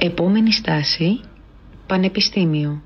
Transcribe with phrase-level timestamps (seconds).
[0.00, 1.20] Επόμενη στάση,
[1.86, 2.82] Πανεπιστήμιο.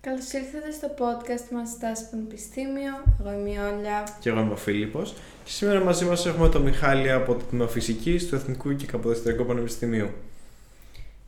[0.00, 2.92] Καλώς ήρθατε στο podcast μας Στάση Πανεπιστήμιο.
[3.20, 4.08] Εγώ είμαι η Όλια.
[4.20, 5.14] Και εγώ είμαι ο Φίλιππος.
[5.44, 9.44] Και σήμερα μαζί μας έχουμε τον Μιχάλη από το Τμήμα Φυσική του Εθνικού και Καποδεστερικού
[9.44, 10.10] Πανεπιστημίου.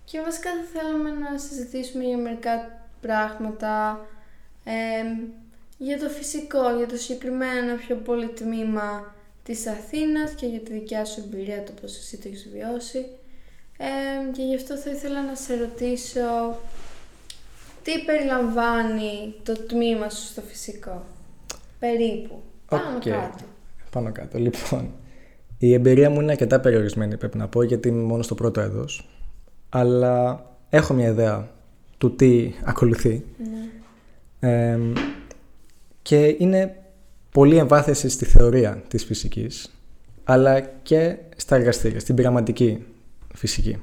[0.05, 4.01] Και βασικά θα θέλαμε να συζητήσουμε για μερικά πράγματα
[4.65, 4.73] ε,
[5.79, 11.05] για το φυσικό, για το συγκεκριμένο πιο πολύ τμήμα της Αθήνας και για τη δικιά
[11.05, 13.07] σου εμπειρία, το πώς εσύ το έχεις βιώσει.
[13.81, 13.87] Ε,
[14.33, 16.57] και γι' αυτό θα ήθελα να σε ρωτήσω
[17.83, 21.05] τι περιλαμβάνει το τμήμα σου στο φυσικό;
[21.79, 22.43] Περίπου.
[22.69, 23.45] Πάνω κάτω.
[23.91, 24.39] Πάνω κάτω.
[24.39, 24.93] Λοιπόν,
[25.59, 29.09] η εμπειρία μου είναι αρκετά περιορισμένη πρέπει να πω γιατί είμαι μόνο στο πρώτο έδος.
[29.69, 31.49] Αλλά έχω μια ιδέα
[31.99, 33.25] του τι ακολουθεί.
[34.41, 34.79] Ναι.
[36.03, 36.83] και είναι
[37.31, 39.73] πολύ εμβάθυνση στη θεωρία της φυσικής
[40.25, 42.85] αλλά και στα εργαστήρια, στην πειραματική
[43.39, 43.77] φυσική.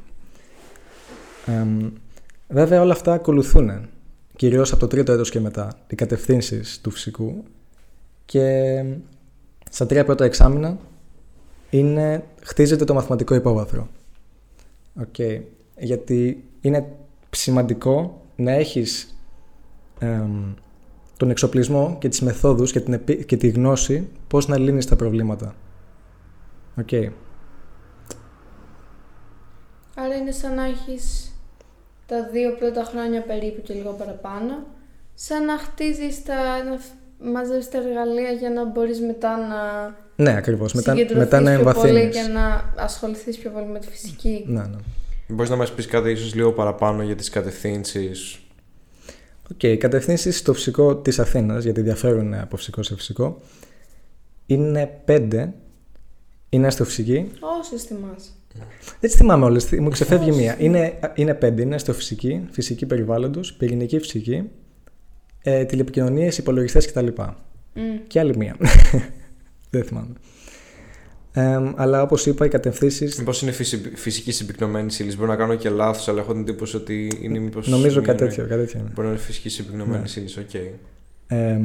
[2.47, 3.89] βέβαια όλα αυτά ακολουθούν
[4.35, 7.43] κυρίως από το τρίτο έτος και μετά οι κατευθύνσεις του φυσικού
[8.25, 8.83] και
[9.69, 10.77] στα τρία πρώτα εξάμεινα
[11.69, 13.88] είναι, χτίζεται το μαθηματικό υπόβαθρο.
[15.02, 15.41] Okay.
[15.77, 16.85] Γιατί είναι
[17.29, 19.19] σημαντικό να έχεις
[21.17, 25.55] τον εξοπλισμό και τις μεθόδους και, την, και τη γνώση πώς να λύνεις τα προβλήματα.
[26.75, 26.88] OK.
[26.91, 27.09] Okay.
[29.95, 31.31] Άρα είναι σαν να έχεις
[32.07, 34.65] τα δύο πρώτα χρόνια περίπου και λίγο παραπάνω,
[35.13, 36.79] σαν να χτίζεις τα, να
[37.31, 40.73] μαζεύεις τα εργαλεία για να μπορείς μετά να ναι, ακριβώς.
[40.73, 42.16] Μετά, μετά να εμβαθύνεις.
[42.16, 44.43] και να ασχοληθείς πιο πολύ με τη φυσική.
[44.47, 44.77] Ναι, ναι.
[45.27, 48.39] Μπορείς να μας πεις κάτι ίσως λίγο παραπάνω για τις κατευθύνσεις;
[49.51, 53.41] OK, okay, οι κατευθύνσεις στο φυσικό της Αθήνας, γιατί διαφέρουν από φυσικό σε φυσικό,
[54.45, 55.53] είναι πέντε.
[56.49, 57.31] Είναι αστροφυσική.
[57.59, 58.29] Όσες θυμάσαι.
[58.99, 60.55] Δεν τις θυμάμαι όλες, μου ξεφεύγει μία.
[60.59, 61.61] Είναι, είναι πέντε.
[61.61, 64.49] Είναι αστροφυσική, φυσική περιβάλλοντος, πυρηνική φυσική,
[65.43, 67.07] ε, τηλεπικοινωνίες, υπολογιστές κτλ.
[67.17, 67.79] Mm.
[68.07, 68.55] Και άλλη μία.
[69.69, 70.13] Δεν θυμάμαι.
[71.33, 73.09] Ε, αλλά όπως είπα, οι κατευθύνσεις.
[73.17, 73.51] Μήπως είναι
[73.94, 75.16] φυσική συμπυκνωμένης ύλης.
[75.15, 77.67] Μπορεί να κάνω και λάθος, αλλά έχω την εντύπωση ότι είναι μήπως.
[77.67, 78.45] Νομίζω κάτι τέτοιο.
[78.47, 80.21] Κάτι τέτοιο Μπορεί να είναι φυσική συμπυκνωμένης ναι.
[80.22, 80.50] ύλης, OK.
[80.53, 80.69] Okay.
[81.27, 81.59] Ε,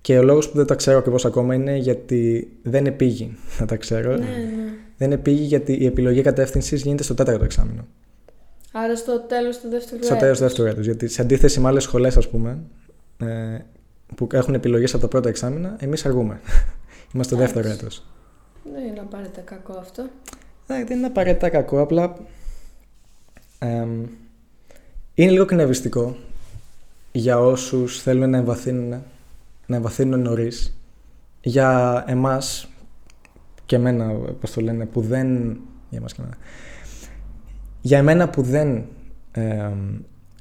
[0.00, 3.76] και ο λόγος που δεν τα ξέρω ακριβώς ακόμα είναι γιατί δεν επείγει να τα
[3.76, 4.10] ξέρω.
[4.10, 4.74] Ναι, ναι.
[5.04, 7.86] Δεν επείγει γιατί η επιλογή κατεύθυνσης γίνεται στο τέταρτο εξάμηνο.
[8.72, 10.06] Άρα στο τέλος του δεύτερου έτους.
[10.06, 10.84] Στο τέλος του δεύτερου έτους.
[10.84, 12.58] Γιατί σε αντίθεση με άλλες σχολές, ας πούμε,
[13.18, 13.58] ε,
[14.14, 16.40] που έχουν επιλογές από τα πρώτα εξάμεινα, εμείς αργούμε.
[17.14, 18.04] Είμαστε στο δεύτερο έτος.
[18.72, 20.02] Δεν είναι απαραίτητα κακό αυτό.
[20.66, 22.16] Ναι, δεν είναι απαραίτητα κακό, απλά.
[23.58, 23.86] Ε,
[25.14, 26.16] είναι λίγο κνευριστικό
[27.12, 29.02] για όσους θέλουν να εμβαθύνουν
[29.66, 30.76] να εμβαθύνουν νωρίς.
[31.40, 32.68] Για εμάς
[33.66, 35.26] και εμένα, πώς το λένε, που δεν.
[35.88, 36.36] Για εμάς και εμένα.
[37.80, 38.84] Για εμένα που δεν
[39.32, 39.70] ε,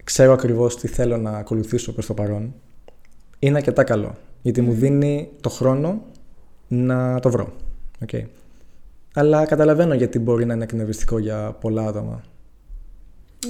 [0.03, 2.53] ξέρω ακριβώς τι θέλω να ακολουθήσω προς το παρόν,
[3.39, 4.15] είναι αρκετά καλό.
[4.41, 6.01] Γιατί μου δίνει το χρόνο
[6.67, 7.53] να το βρω.
[8.05, 8.23] Okay.
[9.13, 12.21] Αλλά καταλαβαίνω γιατί μπορεί να είναι εκνευριστικό για πολλά άτομα.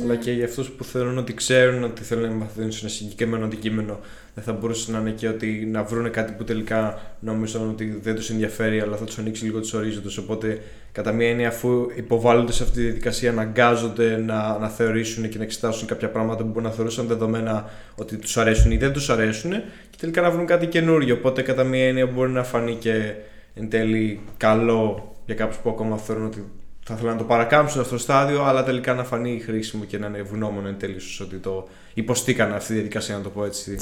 [0.02, 3.46] Αλλά και για αυτούς που θέλουν ότι ξέρουν ότι θέλουν να εμβαθύνουν σε ένα συγκεκριμένο
[3.46, 4.00] αντικείμενο,
[4.36, 8.16] δεν θα μπορούσε να είναι και ότι να βρουν κάτι που τελικά νόμιζαν ότι δεν
[8.16, 10.18] τους ενδιαφέρει, αλλά θα τους ανοίξει λίγο τους ορίζοντες.
[10.18, 10.62] Οπότε,
[10.92, 15.44] κατά μία έννοια, αφού υποβάλλονται σε αυτή τη διαδικασία, αναγκάζονται να, να θεωρήσουν και να
[15.44, 19.52] εξετάσουν κάποια πράγματα που μπορεί να θεωρούσαν δεδομένα ότι τους αρέσουν ή δεν τους αρέσουν,
[19.90, 21.16] και τελικά να βρουν κάτι καινούριο.
[21.16, 23.14] Οπότε, κατά μία έννοια, μπορεί να φανεί και
[23.54, 26.52] εν τέλει καλό για κάποιους που ακόμα θεωρούν ότι
[26.84, 30.08] θα ήθελα να το παρακάμψω αυτό το στάδιο, αλλά τελικά να φανεί χρήσιμο και να
[30.08, 33.80] είναι ευγνώμων εν τέλει ότι το υποστήκαν αυτή τη διαδικασία, να το πω έτσι.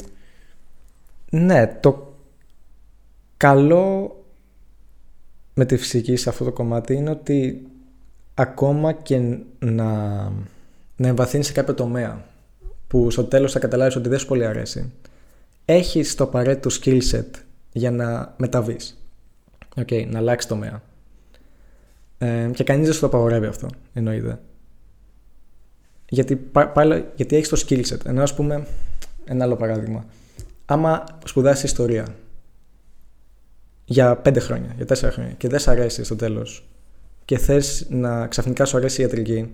[1.30, 2.16] Ναι, το
[3.36, 4.16] καλό
[5.54, 7.66] με τη φυσική σε αυτό το κομμάτι είναι ότι
[8.34, 9.18] ακόμα και
[9.58, 9.88] να,
[10.96, 12.24] να εμβαθύνεις σε κάποιο τομέα
[12.86, 14.92] που στο τέλος θα καταλάβεις ότι δεν σου πολύ αρέσει
[15.64, 17.30] έχεις το απαραίτητο skill set
[17.72, 19.06] για να μεταβείς
[19.76, 20.82] okay, να αλλάξεις τομέα
[22.22, 24.40] ε, και κανείς δεν σου το απαγορεύει αυτό, εννοείται.
[26.08, 26.36] Γιατί,
[26.72, 28.06] πάλι, γιατί έχεις το skill set.
[28.06, 28.66] Ενώ ας πούμε,
[29.24, 30.04] ένα άλλο παράδειγμα.
[30.64, 32.06] Άμα σπουδάσεις ιστορία
[33.84, 36.68] για πέντε χρόνια, για τέσσερα χρόνια και δεν σ' αρέσει στο τέλος
[37.24, 39.52] και θες να ξαφνικά σου αρέσει η ιατρική,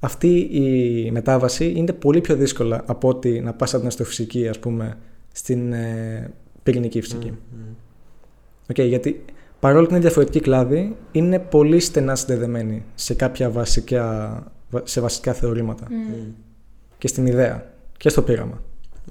[0.00, 4.58] αυτή η μετάβαση είναι πολύ πιο δύσκολα από ότι να πας από την αστροφυσική, ας
[4.58, 4.98] πούμε,
[5.32, 6.30] στην ε,
[6.62, 7.32] πυρηνική φυσική.
[7.32, 7.74] Mm,
[8.72, 9.24] Okay, γιατί
[9.66, 14.42] παρόλο που είναι διαφορετική κλάδη, είναι πολύ στενά συνδεδεμένη σε κάποια βασικά,
[14.82, 15.86] σε βασικά θεωρήματα.
[15.88, 16.32] Mm.
[16.98, 18.62] Και στην ιδέα και στο πείραμα.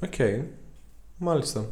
[0.03, 0.13] OK.
[0.17, 0.41] Okay.
[1.17, 1.65] Μάλιστα.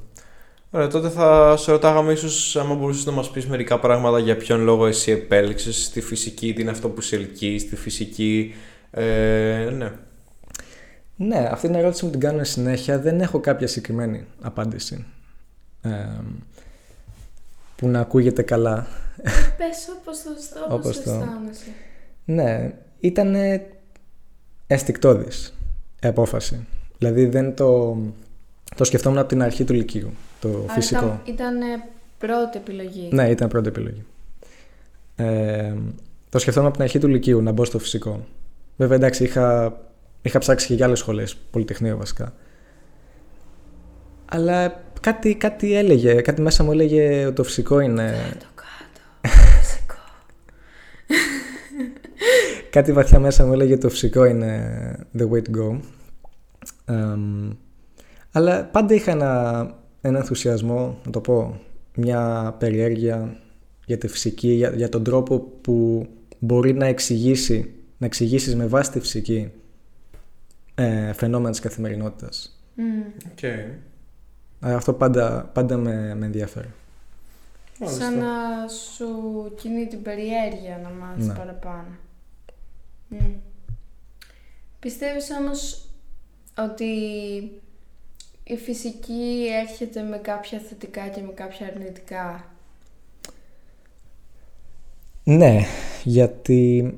[0.69, 4.62] Ωραία, τότε θα σε ρωτάγαμε ίσως άμα μπορούσες να μας πεις μερικά πράγματα για ποιον
[4.62, 8.53] λόγο εσύ επέλεξες στη φυσική, τι είναι αυτό που σε ελκύει, στη φυσική.
[8.91, 9.91] Ε, ναι.
[11.15, 13.00] Ναι, αυτή την ερώτηση μου την κάνω συνέχεια.
[13.00, 15.06] Δεν έχω κάποια συγκεκριμένη απάντηση.
[15.81, 15.89] Ε,
[17.75, 18.87] που να ακούγεται καλά.
[19.57, 20.29] Πες όπως το,
[20.73, 21.65] όπως Όπως το- αισθάνεσαι.
[22.25, 23.35] Ναι, ήταν
[24.67, 25.53] αισθηκτόδης
[26.03, 26.67] η απόφαση.
[26.97, 27.97] Δηλαδή δεν το,
[28.75, 31.05] το σκεφτόμουν από την αρχή του Λυκείου, το Α, φυσικό.
[31.05, 31.65] Ήταν, ήταν ε,
[32.17, 33.09] πρώτη επιλογή.
[33.11, 34.05] Ναι, ήταν πρώτη επιλογή.
[35.15, 35.73] Ε,
[36.29, 38.25] το σκεφτόμουν από την αρχή του Λυκείου να μπω στο φυσικό.
[38.77, 39.77] Βέβαια, εντάξει, είχα,
[40.21, 42.33] είχα ψάξει και για άλλες σχολές, Πολυτεχνείο βασικά.
[44.25, 48.13] Αλλά κάτι, κάτι έλεγε, κάτι μέσα μου έλεγε ότι το φυσικό είναι.
[48.39, 49.35] Το κάτω.
[49.59, 49.95] Φυσικό.
[52.69, 55.79] κάτι βαθιά μέσα μου έλεγε το φυσικό είναι the way to go.
[56.85, 57.50] Εμ,
[58.31, 61.59] αλλά πάντα είχα ένα, ένα ενθουσιασμό, να το πω,
[61.95, 63.38] μια περιέργεια
[63.85, 66.07] για τη φυσική, για, για τον τρόπο που
[66.39, 69.51] μπορεί να εξηγήσει, να εξηγήσεις με βάση τη φυσική
[70.75, 72.61] ε, φαινόμενα της καθημερινότητας.
[72.75, 72.83] Μμ.
[73.35, 73.92] Okay.
[74.63, 76.71] Ε, Αυτό πάντα, πάντα με, με ενδιαφέρει.
[77.86, 79.07] Σαν να σου
[79.56, 81.33] κινεί την περιέργεια να μάθεις Ναι.
[81.33, 81.88] παραπάνω.
[83.07, 83.18] Μμ.
[84.80, 85.86] Πιστεύεις όμως
[86.57, 86.86] ότι
[88.44, 92.45] η φυσική έρχεται με κάποια θετικά και με κάποια αρνητικά;
[95.24, 95.60] Ναι,
[96.04, 96.94] γιατί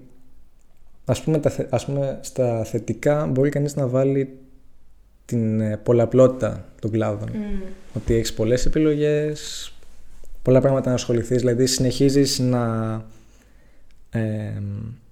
[1.06, 4.38] ας πούμε, τα, θε- ας πούμε στα θετικά μπορεί κανείς να βάλει
[5.25, 7.30] την ε, πολλαπλότητα των κλάδων.
[7.33, 7.62] Μμ.
[7.94, 9.72] Ότι έχεις πολλές επιλογές,
[10.42, 12.94] πολλά πράγματα να ασχοληθείς, δηλαδή συνεχίζεις να,
[14.10, 14.51] ε,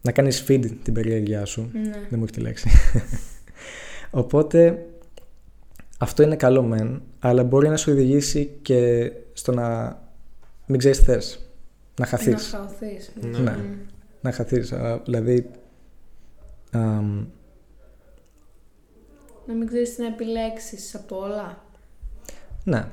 [0.01, 1.69] να κάνεις feed την περιέργειά σου.
[1.74, 1.81] Ναι.
[2.10, 2.69] Δεν μου έχει τη λέξη.
[4.12, 4.86] Οπότε
[5.98, 9.98] αυτό είναι καλό μεν, αλλά μπορεί να σου οδηγήσει και στο να
[10.66, 11.38] μην ξέρεις τι θες.
[12.00, 12.48] Να Να χαθείς.
[12.48, 13.12] χαωθείς.
[13.21, 13.38] Ναι.
[13.38, 13.51] Ναι.
[13.51, 13.75] Μμ.
[14.21, 14.71] Να χαθείς.
[14.71, 15.50] Α, Δηλαδή,
[16.71, 17.25] αμ,
[19.48, 21.63] Να μην ξέρεις τι να επιλέξεις από όλα.
[22.63, 22.86] ναι.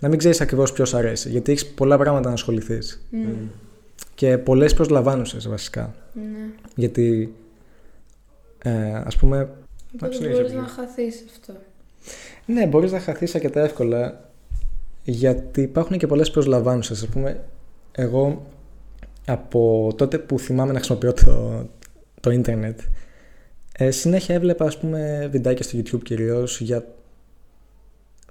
[0.00, 3.06] Να μην ξέρεις ακριβώς ποιος αρέσει, γιατί έχεις πολλά πράγματα να ασχοληθείς.
[3.10, 3.32] Μμ.
[4.14, 5.94] Και πολλές προσλαμβάνουσες βασικά.
[6.12, 6.48] Ναι.
[6.74, 7.34] Γιατί,
[8.62, 9.48] ε, ας πούμε,
[9.94, 10.60] Οπότε συνέχισε, μπορείς πήγαινε.
[10.60, 11.52] να χαθείς αυτό.
[12.46, 14.30] ναι, μπορείς να χαθείς αρκετά εύκολα,
[15.04, 17.02] γιατί υπάρχουν και πολλές προσλαμβάνουσες.
[17.02, 17.44] Ας πούμε,
[17.92, 18.46] εγώ
[19.26, 21.66] από τότε που θυμάμαι να χρησιμοποιώ το,
[22.20, 22.80] το ίντερνετ,
[23.78, 26.84] ε, συνέχεια έβλεπα, ας πούμε, βιντεάκια στο YouTube κυρίως για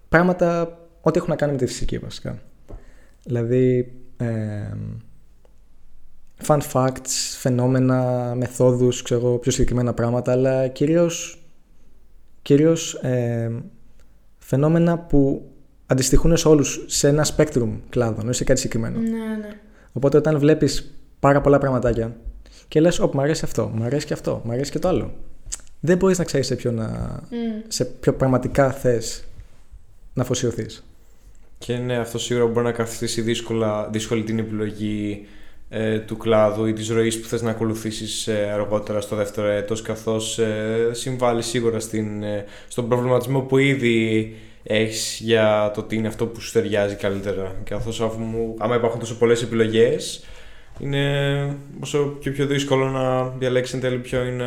[0.10, 2.42] πράγματα, ό,τι έχουν να κάνουν με τη φυσική βασικά.
[3.24, 4.72] Δηλαδή, ε,
[6.48, 11.44] fun facts, φαινόμενα, μεθόδους, ξέρω, εγώ, πιο συγκεκριμένα πράγματα, αλλά κυρίως,
[12.42, 13.64] κυρίως ε,
[14.38, 15.50] φαινόμενα που
[15.86, 19.00] αντιστοιχούν σε όλους σε ένα spectrum κλάδων, όχι σε κάτι συγκεκριμένο.
[19.00, 19.60] Ναι, ναι.
[19.94, 22.16] Οπότε όταν βλέπεις πάρα πολλά πραγματάκια
[22.68, 25.14] και λες, όπ, μου αρέσει αυτό, μου αρέσει και αυτό, μου αρέσει και το άλλο.
[25.86, 26.88] Δεν μπορείς να ξέρεις σε ποιο, να,
[27.30, 27.62] Μμ.
[27.68, 29.24] σε ποιο πραγματικά θες
[30.14, 30.84] να αφοσιωθείς.
[31.58, 35.28] Και ναι, αυτό σίγουρα μπορεί να καθιστήσει δύσκολα, δύσκολη την επιλογή
[35.70, 39.82] ε, του κλάδου ή της ροής που θες να ακολουθήσεις ε, αργότερα στο δεύτερο έτος
[39.82, 46.08] καθώς ε, συμβάλλει σίγουρα στην, ε, στον προβληματισμό που ήδη έχεις για το τι είναι
[46.08, 50.24] αυτό που σου ταιριάζει καλύτερα καθώς αφού μου, άμα υπάρχουν τόσο πολλές επιλογές
[50.80, 54.46] είναι όσο και πιο δύσκολο να διαλέξεις εν τέλει ποιο είναι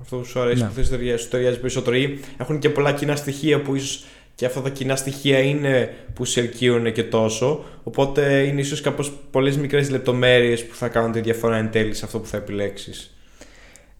[0.00, 0.68] αυτό που σου αρέσει, Ναι.
[0.68, 4.46] που θες ταιριάζει, σου ταιριάζει περισσότερο ή έχουν και πολλά κοινά στοιχεία που ίσως και
[4.46, 7.64] αυτά τα κοινά στοιχεία είναι που σε ελκύουν και τόσο.
[7.82, 12.04] Οπότε είναι ίσως κάπως πολλές μικρές λεπτομέρειες που θα κάνουν τη διαφορά εν τέλει σε
[12.04, 13.14] αυτό που θα επιλέξεις.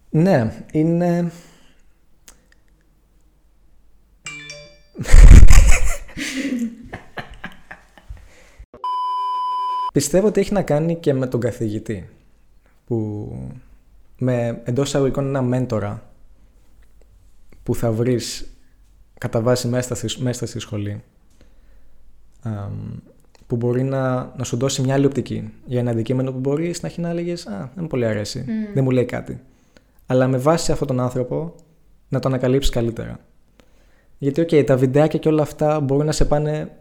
[0.09, 1.31] Ναι, είναι...
[9.91, 12.09] Πιστεύω ότι έχει να κάνει και με τον καθηγητή
[12.85, 13.29] που
[14.17, 16.09] με εντός εισαγωγικών ένα μέντορα
[17.63, 18.53] που θα βρεις
[19.17, 21.03] κατά βάση μέσα στη, μέσα στη σχολή
[22.41, 22.71] αμ,
[23.47, 26.85] που μπορεί να, να σου δώσει μια άλλη οπτική για ένα αντικείμενο που μπορεί στην
[26.85, 28.73] αρχή να έλεγες «Α, δεν μου πολύ αρέσει, Μμ.
[28.73, 29.41] δεν μου λέει κάτι».
[30.05, 31.55] Αλλά με βάση αυτόν τον άνθρωπο
[32.09, 33.19] να το ανακαλύψεις καλύτερα.
[34.17, 36.71] Γιατί, οκ, τα βιντεάκια και όλα αυτά μπορούν να σε πάνε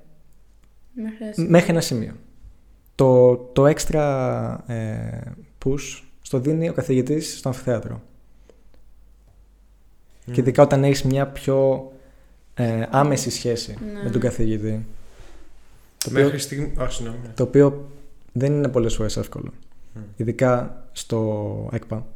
[0.92, 2.12] Μέχρι να μέχρι ένα σημείο.
[3.00, 5.20] Το, το έξτρα ε,
[5.64, 8.02] push στο δίνει ο καθηγητής στο αμφιθέατρο.
[10.32, 11.90] Και ειδικά όταν έχεις μια πιο
[12.54, 14.02] ε, άμεση σχέση Ναι.
[14.02, 14.86] με τον καθηγητή.
[15.98, 16.72] Το οποίο, Μέχρι στιγμή...
[16.82, 17.18] Α, συγγνώμη.
[17.34, 17.88] το οποίο
[18.32, 19.52] δεν είναι πολλές φορές εύκολο.
[19.94, 20.00] Μμ.
[20.16, 22.06] Ειδικά στο ΕΚΠΑ.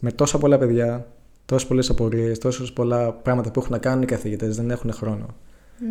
[0.00, 1.06] Με τόσα πολλά παιδιά,
[1.46, 5.26] τόσες πολλές απορίες, τόσες πολλά πράγματα που έχουν να κάνουν οι καθηγητές, δεν έχουν χρόνο.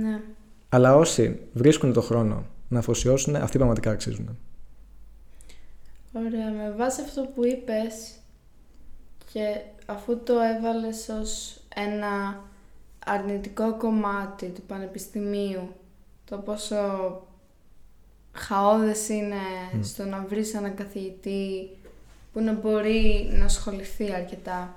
[0.02, 0.22] Ναι.
[0.70, 4.38] Αλλά όσοι βρίσκουν το χρόνο να αφοσιώσουν, αυτοί πραγματικά αξίζουν.
[6.13, 8.12] Ωραία, με βάση αυτό που είπες
[9.34, 12.42] και αφού το έβαλες ως ένα
[13.06, 15.75] αρνητικό κομμάτι του πανεπιστημίου,
[16.30, 16.75] το πόσο
[18.32, 19.36] χαόδες είναι
[19.82, 21.70] στο να βρεις έναν καθηγητή
[22.34, 24.75] που να μπορεί να ασχοληθεί αρκετά.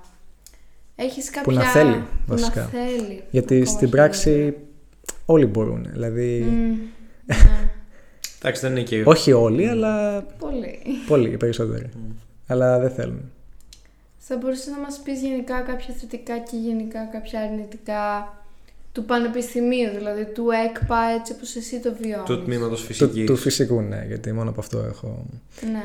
[0.95, 1.43] Έχεις κάποια...
[1.43, 2.61] Που να θέλει, που βασικά.
[2.61, 3.23] να θέλει.
[3.31, 4.01] Γιατί ακόμα στην χειρότερα.
[4.03, 4.57] πράξη
[5.25, 5.87] όλοι μπορούν.
[5.91, 6.77] Δηλαδή, Μμ,
[7.25, 7.66] ναι,
[8.41, 9.03] Εντάξει, δεν είναι και.
[9.05, 10.79] όχι όλοι, αλλά πολύ.
[11.07, 11.89] πολλοί, οι περισσότεροι.
[12.47, 13.31] αλλά δεν θέλουν.
[14.17, 18.33] Θα μπορούσες να μας πεις γενικά κάποια θετικά και γενικά κάποια αρνητικά
[18.91, 22.25] του πανεπιστημίου, δηλαδή του ΕΚΠΑ έτσι όπως εσύ το βιώνεις.
[22.25, 23.25] Του τμήματος Του, φυσικής.
[23.25, 25.25] του φυσικού, ναι, γιατί μόνο από αυτό έχω.
[25.71, 25.83] Ναι.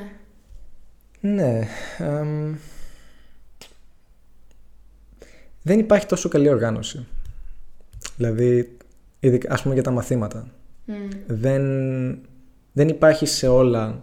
[1.21, 1.69] Ναι.
[1.99, 2.55] εμ,
[5.63, 7.07] δεν υπάρχει τόσο καλή οργάνωση.
[8.17, 8.77] Δηλαδή,
[9.21, 10.49] ειδικά, ας πούμε για τα μαθήματα.
[10.85, 10.95] Μμ.
[11.27, 11.63] Δεν,
[12.73, 14.01] δεν υπάρχει σε όλα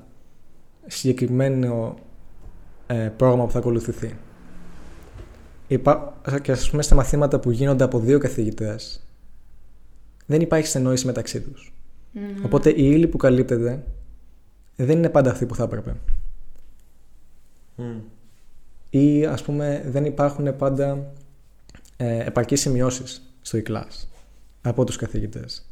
[0.88, 2.00] συγκεκριμένο
[2.88, 4.18] ε, πρόγραμμα που θα ακολουθηθεί.
[5.68, 6.22] Υπά...
[6.42, 9.04] Και ας πούμε στα μαθήματα που γίνονται από δύο καθηγητές
[10.26, 11.74] δεν υπάρχει συνεννόηση μεταξύ τους.
[12.12, 12.46] Μμμ.
[12.46, 13.84] Οπότε η ύλη που καλύπτεται
[14.76, 15.96] δεν είναι πάντα αυτή που θα έπρεπε.
[17.76, 17.98] Μμ.
[18.90, 21.14] Ή ας πούμε δεν υπάρχουν πάντα
[21.98, 24.08] ε, επαρκείς σημειώσεις στο e-class
[24.62, 25.69] από τους καθηγητές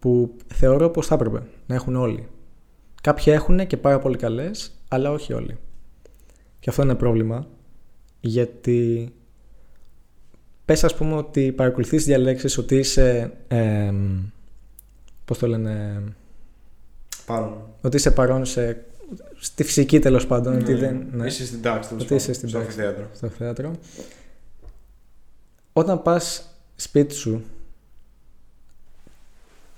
[0.00, 2.28] που θεωρώ πως θα έπρεπε να έχουν όλοι.
[3.02, 5.58] Κάποιοι έχουν και πάρα πολύ καλές, αλλά όχι όλοι.
[6.60, 7.46] Και αυτό είναι πρόβλημα
[8.20, 9.12] γιατί
[10.64, 13.92] πες ας πούμε ότι παρακολουθείς διαλέξεις ότι είσαι ε,
[15.24, 16.02] πώς το λένε
[17.26, 17.68] Πάνω.
[17.80, 18.84] ότι είσαι παρόν σε,
[19.36, 22.48] στη φυσική τέλος πάντων ότι δεν, ναι, Είσαι στην τάξη, τέλος ότι είσαι πάντων, στην
[22.48, 22.80] στο τάξη.
[22.80, 23.08] αμφιθέατρο.
[23.14, 23.72] στο θέατρο
[25.72, 27.42] όταν πας σπίτι σου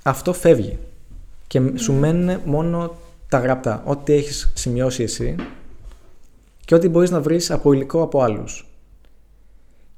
[0.02, 0.78] αυτό φεύγει.
[1.46, 2.96] Και σου μένουν μόνο
[3.28, 3.82] τα γραπτά.
[3.86, 5.34] Ό,τι έχεις σημειώσει εσύ
[6.64, 8.66] και ό,τι μπορείς να βρεις από υλικό από άλλους.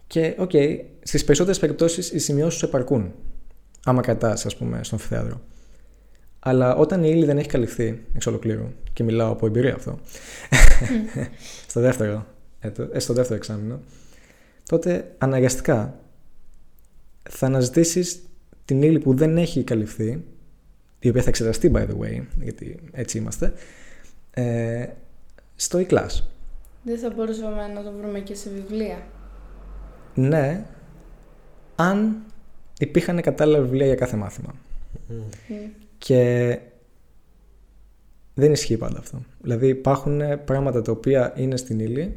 [0.07, 0.51] Και οκ,
[1.03, 3.13] στις περισσότερες περιπτώσεις οι σημειώσεις σου επαρκούν
[3.85, 5.41] άμα κρατάς ας πούμε στον αμφιθέατρο
[6.39, 9.99] αλλά όταν η ύλη δεν έχει καλυφθεί εξ ολοκλήρου και μιλάω από εμπειρία αυτό
[11.69, 12.27] στο δεύτερο,
[12.61, 13.81] έτο- ε, στο δεύτερο εξάμεινο
[14.69, 15.99] τότε αναγκαστικά
[17.31, 18.23] θα αναζητήσεις
[18.65, 20.25] την ύλη που δεν έχει καλυφθεί
[20.99, 23.53] η οποία θα εξεταστεί by the way γιατί έτσι είμαστε
[24.31, 24.87] ε,
[25.57, 26.21] στο e-class
[26.83, 29.07] Δεν θα μπορούσαμε να το βρούμε και σε βιβλία.
[30.15, 30.65] ναι
[31.77, 32.23] αν
[32.79, 34.55] υπήρχαν κατάλληλα βιβλία για κάθε μάθημα
[35.09, 35.15] Μμ.
[35.15, 35.55] Μμ.
[35.99, 36.59] Και
[38.35, 39.23] δεν ισχύει πάντα αυτό.
[39.41, 42.17] Δηλαδή υπάρχουν πράγματα τα οποία είναι στην ύλη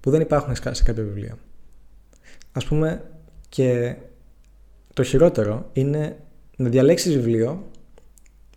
[0.00, 1.38] που δεν υπάρχουν σε κα- σε κάποια βιβλία.
[2.52, 3.04] Ας πούμε
[3.48, 3.96] και
[4.94, 6.16] το χειρότερο είναι
[6.56, 7.70] να διαλέξεις βιβλίο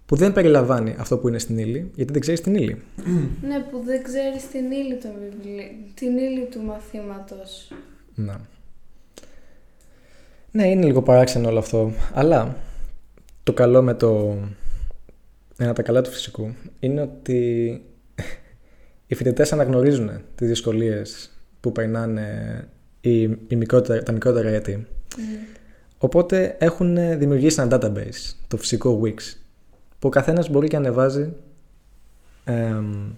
[0.06, 2.82] που δεν περιλαμβάνει αυτό που είναι στην ύλη γιατί δεν ξέρεις την ύλη.
[3.48, 5.92] Ναι, που δεν ξέρεις την ύλη, των βιβλί...
[5.94, 7.72] την ύλη του μαθήματος.
[8.16, 8.42] Να.
[10.52, 11.92] Ναι, είναι λίγο παράξενο όλο αυτό.
[12.14, 12.58] Αλλά
[13.44, 14.38] το καλό με το...
[15.58, 17.82] Ένα από τα καλά του φυσικού είναι ότι
[19.08, 22.68] οι φοιτητές αναγνωρίζουν τις δυσκολίες που περνάνε
[23.02, 24.76] οι, οι μικρότερα, τα μικρότερα έτη.
[25.18, 25.56] Μμ.
[26.06, 29.18] Οπότε έχουν δημιουργήσει ένα database, το φυσικό Wix,
[30.00, 31.34] που ο καθένας μπορεί και ανεβάζει
[32.44, 33.12] εμ,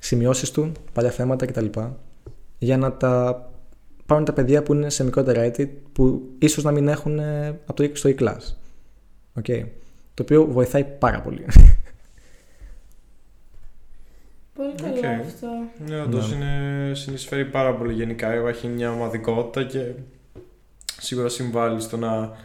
[0.00, 1.66] σημειώσεις του, παλιά θέματα κτλ.
[2.58, 3.44] για να τα
[4.06, 7.82] πάρουν τα παιδιά που είναι σε μικρότερα έτη που ίσως να μην έχουν ε, από
[7.82, 8.54] το στο e-class.
[9.42, 9.64] Okay.
[10.14, 11.44] Το οποίο βοηθάει πάρα πολύ.
[14.54, 15.04] Πολύ καλό Οκ.
[15.04, 15.48] αυτό.
[15.86, 16.36] Ναι, όντως Ναι.
[16.36, 18.32] είναι, συνεισφέρει πάρα πολύ γενικά.
[18.32, 19.92] Έχει μια ομαδικότητα και
[21.00, 22.36] σίγουρα συμβάλλει στο να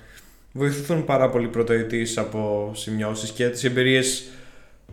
[0.51, 4.23] βοηθηθούν πάρα πολλοί πρωτοετή από σημειώσεις και τις εμπειρίες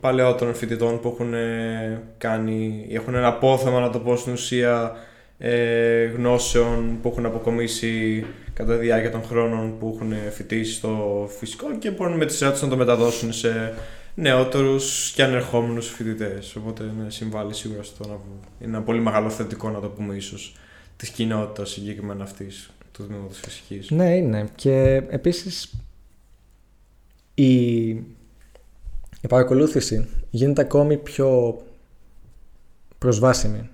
[0.00, 4.96] παλαιότερων φοιτητών που έχουν ε, κάνει, έχουν ένα απόθεμα να το πω στην ουσία
[5.38, 11.78] ε, γνώσεων που έχουν αποκομίσει κατά τη διάρκεια των χρόνων που έχουν φοιτήσει στο φυσικό
[11.78, 13.74] και μπορούν με τη σειρά τους να το μεταδώσουν σε
[14.14, 16.56] νεότερους και ανερχόμενους φοιτητές.
[16.56, 18.18] Οπότε ναι, συμβάλλει σίγουρα στο να
[18.60, 20.54] είναι ένα πολύ μεγάλο θετικό να το πούμε ίσως
[20.96, 23.90] της κοινότητας συγκεκριμένα αυτής τους Τμήματος Φυσικής.
[23.90, 24.48] ναι, είναι.
[24.54, 25.74] Και επίσης
[27.34, 27.88] η,
[29.20, 31.60] η παρακολούθηση γίνεται ακόμη πιο
[32.98, 33.68] προσβάσιμη.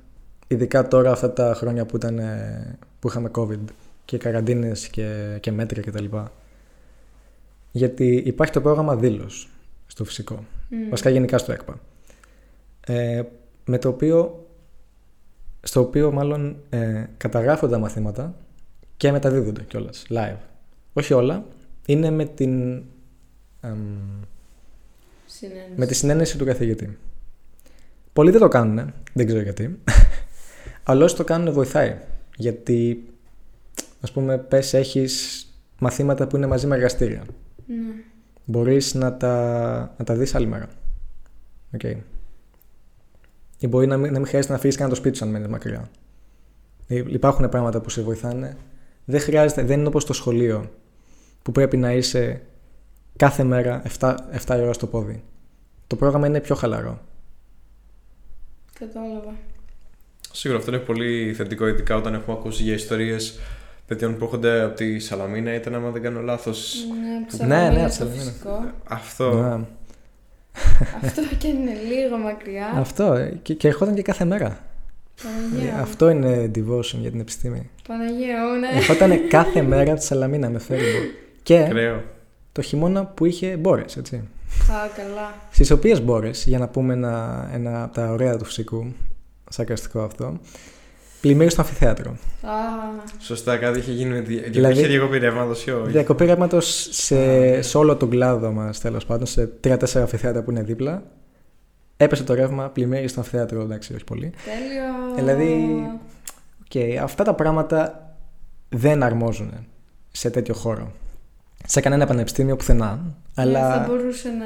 [0.49, 3.65] Ειδικά τώρα αυτά τα χρόνια που, ήταν, ε, που είχαμε COVID
[4.05, 6.05] και καραντίνες και, και μέτρα κτλ.
[7.73, 9.49] Γιατί υπάρχει το πρόγραμμα δήλωση
[9.87, 10.45] στο φυσικό.
[10.69, 10.89] Μμ.
[10.91, 11.81] Βασικά γενικά στο ΕΚΠΑ.
[12.87, 13.23] Ε,
[13.65, 14.47] με το οποίο,
[15.63, 18.35] στο οποίο μάλλον ε, καταγράφονται τα μαθήματα
[19.03, 20.37] και μεταδίδονται κιόλας, live.
[20.93, 21.45] Όχι όλα,
[21.87, 22.83] είναι με την
[23.61, 23.79] εμ,
[25.27, 25.73] Συνένεση.
[25.77, 26.99] με τη συνένεση του καθηγητή.
[28.13, 29.79] Πολλοί δεν το κάνουν, δεν ξέρω γιατί.
[30.89, 31.99] Αλλά όσοι το κάνουν βοηθάει.
[32.37, 33.09] Γιατί,
[34.01, 35.47] ας πούμε, πες έχεις
[35.79, 37.23] μαθήματα που είναι μαζί με εργαστήρια.
[37.67, 37.77] Ναι.
[38.45, 40.69] Μπορείς να τα, να τα δεις άλλη μέρα.
[41.75, 41.83] Οκ.
[43.59, 45.49] Ή μπορεί να μην, να μην χρειάζεται να φύγεις καν το σπίτι σου αν μένεις
[45.49, 45.91] μακριά.
[46.87, 48.57] Ε, Υπάρχουν πράγματα που σε βοηθάνε.
[49.13, 50.71] Δεν χρειάζεται, δεν είναι όπως το σχολείο
[51.43, 52.41] που πρέπει να είσαι
[53.17, 54.15] κάθε μέρα 7,
[54.47, 55.23] 7 ώρα στο πόδι.
[55.87, 57.01] Το πρόγραμμα είναι πιο χαλαρό.
[58.79, 59.33] Κατάλαβα.
[60.33, 63.39] Σίγουρα αυτό είναι πολύ θετικό, ειδικά όταν έχουμε ακούσει για ιστορίες
[63.87, 66.75] παιδιών που έρχονται από τη Σαλαμίνα, ήταν άμα δεν κάνω λάθος.
[67.39, 68.23] Ναι, Ναι, ναι, ναι, από στο Σαλαμίνα.
[68.31, 68.65] φυσικό.
[68.89, 69.33] Αυτό.
[69.33, 69.65] Ναι.
[71.03, 72.67] Αυτό και αν είναι λίγο μακριά.
[72.75, 73.13] Αυτό.
[73.13, 74.59] ε, Και, και ερχόταν και κάθε μέρα.
[75.23, 75.73] Παναγία.
[75.73, 75.79] μου.
[75.79, 77.71] Ε, Αυτό είναι devotion για την επιστήμη.
[77.89, 78.69] Παναγία μου, ναι.
[78.79, 80.85] Ερχόταν κάθε μέρα από της Σαλαμίνα με φέρνει.
[81.43, 82.03] Και Ακραίο.
[82.53, 84.17] το χειμώνα που είχε μπόρες, έτσι.
[84.17, 85.35] Α, καλά.
[85.51, 88.87] Στις οποίες μπόρες, για να πούμε ένα, ένα από τα ωραία του φυσικού,
[89.51, 90.39] σαρκαστικό αυτό,
[91.21, 92.11] πλημμύρισε το αμφιθέατρο.
[92.11, 92.51] Α,
[93.19, 94.51] Σωστά, κάτι είχε γίνει με τη.
[94.51, 99.05] Δηλαδή- Είχε διακοπή ρεύματος ή όχι; Διακοπή ρεύματος σε, σε όλο τον κλάδο μας, τέλος
[99.07, 101.03] πάντων, σε τρία-τέσσερα αμφιθέατρα που είναι δίπλα.
[101.97, 104.33] Έπεσε το ρεύμα, πλημμύρισε το αμφιθέατρο, εντάξει, όχι πολύ.
[104.45, 105.15] τέλειο.
[105.17, 105.83] Δηλαδή,
[106.61, 108.07] Οκ, αυτά τα πράγματα
[108.69, 109.53] δεν αρμόζουν
[110.13, 110.93] σε τέτοιο χώρο.
[111.67, 113.01] Σε κανένα πανεπιστήμιο πουθενά.
[113.05, 114.45] Ναι, Αλλά Θα μπορούσε να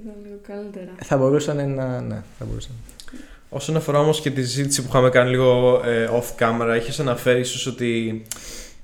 [0.00, 0.90] ήταν λίγο καλύτερα.
[1.04, 2.00] θα μπορούσαν να.
[2.00, 2.72] Ναι, θα μπορούσαν.
[3.50, 7.40] Όσον αφορά όμως και τη συζήτηση που είχαμε κάνει λίγο ε, off camera, είχες αναφέρει
[7.40, 8.22] ίσως ότι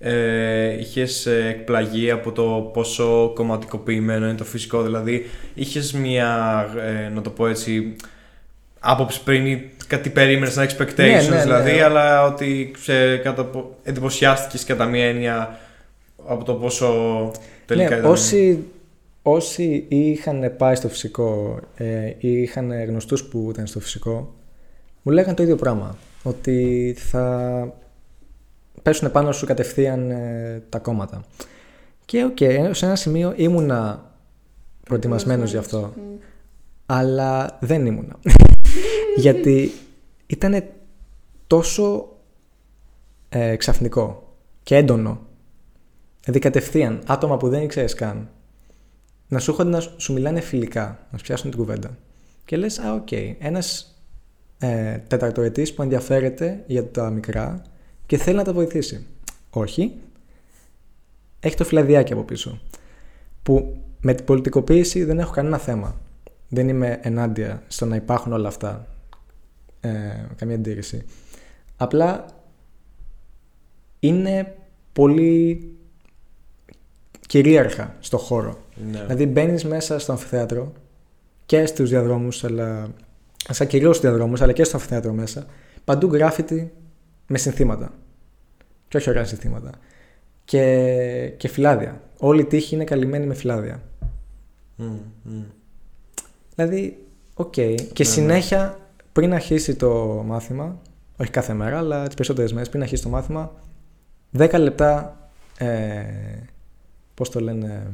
[0.06, 4.82] ε, είχες εκπλαγεί από το πόσο κομματικοποιημένο είναι το φυσικό.
[4.82, 7.96] Δηλαδή, είχες μια, ε, να το πω έτσι,
[8.80, 11.42] άποψη πριν ή κάτι περίμενες να expectations, Ναι, ναι, ναι.
[11.42, 13.50] δηλαδή, αλλά ότι σε, κατά,
[13.82, 15.58] εντυπωσιάστηκες κατά μία έννοια
[16.26, 17.30] από το πόσο
[17.66, 18.10] τελικά ναι, ήταν.
[18.10, 18.64] όσοι,
[19.22, 24.34] όσοι ή είχαν πάει στο φυσικό ε, ή είχαν γνωστούς που ήταν στο φυσικό,
[25.02, 25.96] μου λέγανε το ίδιο πράγμα.
[26.22, 27.74] Ότι θα
[28.82, 31.24] πέσουν πάνω σου κατευθείαν ε, τα κόμματα.
[32.04, 32.38] Και οκ,
[32.70, 34.10] σε ένα σημείο ήμουνα
[34.84, 35.92] προετοιμασμένος γι' αυτό.
[35.96, 36.00] Μμ.
[36.86, 38.16] αλλά δεν ήμουνα.
[39.16, 39.72] Γιατί
[40.26, 40.64] ήταν
[41.46, 42.08] τόσο
[43.28, 45.20] ε, ξαφνικό και έντονο.
[46.20, 48.28] Δηλαδή κατευθείαν άτομα που δεν ήξερες καν
[49.28, 51.98] να σου έρχονται να σου μιλάνε φιλικά, να σου πιάσουν την κουβέντα.
[52.44, 53.98] Και λες, α, οκ, ένας
[54.58, 57.62] ε, τεταρτοετής που ενδιαφέρεται για τα μικρά
[58.06, 59.06] και θέλει να τα βοηθήσει.
[59.50, 59.92] Όχι.
[61.40, 62.60] Έχει το φυλαδιάκι από πίσω.
[63.42, 66.00] Που με την πολιτικοποίηση δεν έχω κανένα θέμα.
[66.48, 68.86] Δεν είμαι ενάντια στο να υπάρχουν όλα αυτά.
[69.80, 69.90] Ε,
[70.36, 71.04] καμία αντίρρηση.
[71.76, 72.26] Απλά
[74.00, 74.54] είναι
[74.92, 75.68] πολύ
[77.26, 78.58] κυρίαρχα στο χώρο.
[78.90, 79.00] Ναι.
[79.00, 80.72] Δηλαδή μπαίνεις μέσα στο αμφιθέατρο
[81.46, 82.88] και στους διαδρόμους, αλλά
[83.50, 85.46] σαν κυρίως στους διαδρόμους, αλλά και στο αμφιθέατρο μέσα,
[85.84, 86.72] παντού γκράφιτι
[87.26, 87.92] με συνθήματα.
[88.88, 89.70] Και όχι ωραία συνθήματα.
[90.44, 92.00] Και, και φυλάδια.
[92.18, 93.82] Όλη η τύχη είναι καλυμμένη με φυλάδια.
[94.76, 95.42] Μμ, μμ.
[96.54, 97.52] Δηλαδή, οκ.
[97.52, 98.04] Και ναι.
[98.04, 98.78] συνέχεια,
[99.12, 100.80] πριν αρχίσει το μάθημα,
[101.16, 103.52] όχι κάθε μέρα, αλλά τις περισσότερες μέρες, πριν αρχίσει το μάθημα,
[104.38, 105.18] 10 λεπτά.
[105.58, 106.04] Ε,
[107.14, 107.90] Πώς το λένε.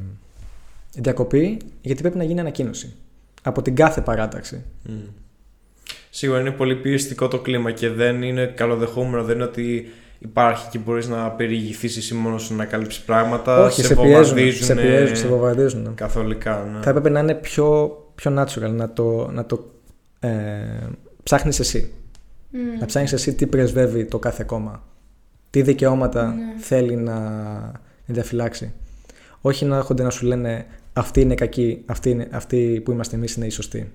[0.95, 2.95] Διακοπή, γιατί πρέπει να γίνει ανακοίνωση.
[3.41, 4.63] Από την κάθε παράταξη.
[4.83, 4.93] Μμ.
[6.13, 9.23] Σίγουρα είναι πολύ πιεστικό το κλίμα και δεν είναι καλοδεχούμενο.
[9.23, 9.85] Δεν είναι ότι
[10.19, 13.63] υπάρχει και μπορείς να περιηγηθείς εσύ μόνος σου να καλύψεις πράγματα.
[13.65, 14.11] όχι, σε, πιέζουν.
[14.13, 15.93] βομβαρδίζουν, Σε πιέζουν, σε βομβαρδίζουν.
[15.95, 16.69] καθολικά.
[16.73, 16.81] Ναι.
[16.81, 19.71] Θα έπρεπε να είναι πιο, πιο natural, να το, να το
[20.19, 20.29] ε,
[21.23, 21.91] ψάχνεις εσύ.
[22.49, 22.79] Μμ.
[22.79, 24.83] Να ψάχνεις εσύ τι πρεσβεύει το κάθε κόμμα.
[25.49, 26.41] Τι δικαιώματα Ναι.
[26.61, 27.19] θέλει να,
[28.05, 28.73] να διαφυλάξει.
[29.41, 33.35] Όχι να έρχονται να σου λένε αυτοί είναι κακοί, αυτοί, είναι, αυτοί που είμαστε εμείς
[33.35, 33.91] είναι οι σωστοί.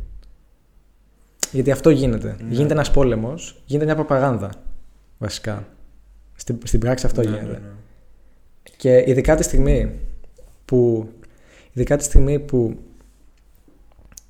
[1.52, 2.37] Γιατί αυτό γίνεται.
[2.40, 2.54] Ναι.
[2.54, 4.50] Γίνεται ένας πόλεμος, γίνεται μια προπαγάνδα
[5.18, 5.68] βασικά.
[6.35, 7.44] Στην, στην πράξη αυτό Ναι, γίνεται.
[7.46, 7.68] ναι, ναι.
[8.76, 9.98] Και ειδικά τη στιγμή
[10.64, 11.09] που,
[11.72, 12.78] ειδικά τη στιγμή που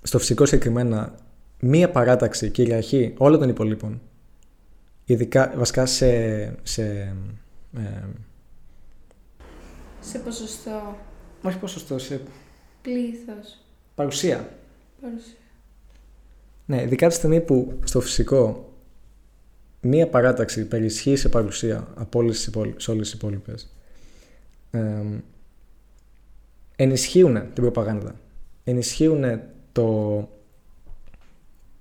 [0.03, 1.15] στο φυσικό συγκεκριμένα
[1.61, 4.01] μία παράταξη κυριαρχεί όλων των υπολείπων,
[5.05, 6.85] ειδικά βασικά σε, σε
[7.77, 8.03] ε,
[10.01, 10.97] Σε ποσοστό.
[11.43, 12.21] όχι ποσοστό, σε
[12.83, 13.59] Πλήθος.
[13.95, 14.49] παρουσία.
[15.01, 15.35] Παρουσία.
[16.67, 18.73] Ναι, ειδικά τη στιγμή που στο φυσικό
[19.81, 23.73] μία παράταξη περισχύει σε παρουσία από όλες τις υπόλοι- σε όλες τις υπόλοιπες
[24.71, 24.81] ε,
[26.77, 28.15] ενισχύουν την προπαγάνδα.
[28.65, 29.41] Ενισχύουν
[29.73, 30.29] το,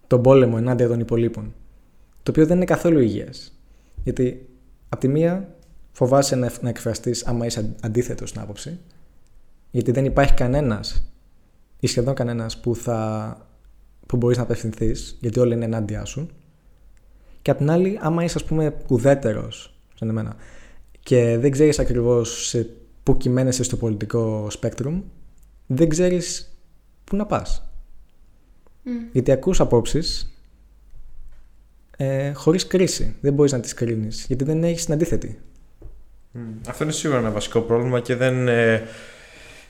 [0.08, 1.54] τον πόλεμο ενάντια των υπολείπων.
[2.24, 3.54] Το οποίο δεν είναι καθόλου υγιές.
[4.04, 4.50] Γιατί
[4.90, 5.56] απ' τη μία
[5.92, 8.80] φοβάσαι να, να εκφραστείς άμα είσαι αν- αντίθετος στην άποψη.
[9.72, 11.12] Γιατί δεν υπάρχει κανένας
[11.80, 13.38] ή σχεδόν κανένας που, θα,
[14.06, 16.30] που μπορείς να απευθυνθείς, γιατί όλοι είναι ενάντια σου.
[17.42, 20.36] Και απ' την άλλη, άμα είσαι, ας πούμε, ουδέτερος, σαν εμένα,
[21.00, 22.70] και δεν ξέρεις ακριβώς σε
[23.04, 25.02] πού κυμαίνεσαι στο πολιτικό spectrum,
[25.68, 26.58] δεν ξέρεις
[27.04, 27.70] πού να πας.
[29.12, 30.36] Γιατί ακούς απόψεις
[31.98, 33.16] ε, χωρίς κρίση.
[33.22, 35.40] Δεν μπορείς να τις κρίνεις, γιατί δεν έχεις την αντίθετη.
[36.68, 38.84] Αυτό είναι σίγουρα ένα βασικό πρόβλημα και δεν ε,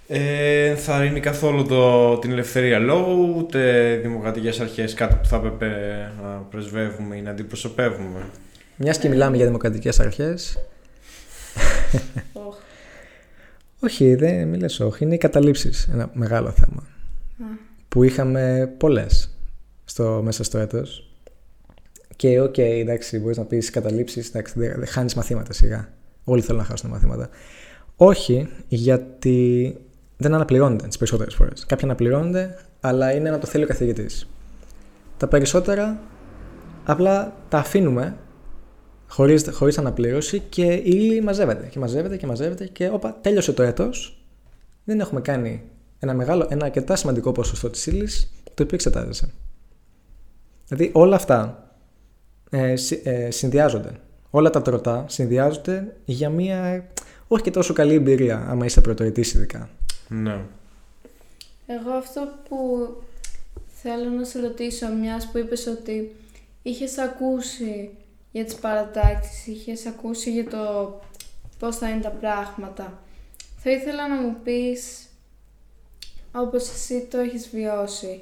[0.08, 5.68] ε, θα είναι καθόλου το, την ελευθερία λόγου, ούτε δημοκρατικές αρχές, κάτι που θα έπρεπε
[6.24, 8.30] να πρεσβεύουμε ή να αντιπροσωπεύουμε.
[8.76, 10.58] Μιας και μιλάμε για δημοκρατικές αρχές.
[13.80, 15.04] όχι, δεν μιλες όχι.
[15.04, 16.88] Είναι οι καταλήψεις ένα μεγάλο θέμα.
[17.88, 19.38] Που είχαμε πολλές
[19.86, 21.10] στο, μέσα στο έτος.
[22.15, 25.94] Και OK, okay, εντάξει, μπορείς να πεις καταλήψεις, εντάξει, δεν χάνεις μαθήματα σιγά.
[26.24, 27.30] Όλοι θέλουν να χάσουν μαθήματα.
[27.96, 29.76] Όχι, γιατί
[30.17, 31.65] δεν αναπληρώνονται τις περισσότερες φορές.
[31.65, 34.28] Κάποια αναπληρώνονται, αλλά είναι να το θέλει ο καθηγητής.
[35.17, 35.99] Τα περισσότερα
[36.86, 38.17] απλά τα αφήνουμε
[39.08, 43.63] χωρίς, χωρίς αναπλήρωση και η ύλη μαζεύεται και μαζεύεται και μαζεύεται και όπα, τέλειωσε το
[43.63, 44.25] έτος,
[44.84, 45.63] δεν έχουμε κάνει
[45.99, 49.34] ένα, μεγάλο, ένα αρκετά σημαντικό ποσοστό της ύλης το οποίο εξετάζεσαι.
[50.67, 51.69] Δηλαδή όλα αυτά
[52.49, 52.73] ε,
[53.04, 53.91] ε, συνδυάζονται.
[54.30, 56.88] Όλα τα τροτά συνδυάζονται για μια
[57.28, 59.69] όχι και τόσο καλή εμπειρία άμα είσαι πρωτοετής ειδικά.
[60.08, 60.41] Ναι.
[61.68, 62.88] Εγώ αυτό που
[63.68, 66.15] θέλω να σε ρωτήσω, μιας που είπες ότι
[66.62, 67.89] είχες ακούσει
[68.32, 70.94] για τις παρατάξεις, είχες ακούσει για το
[71.60, 73.04] πώς θα είναι τα πράγματα.
[73.58, 75.06] Θα ήθελα να μου πεις,
[76.32, 78.22] όπως εσύ το έχεις βιώσει,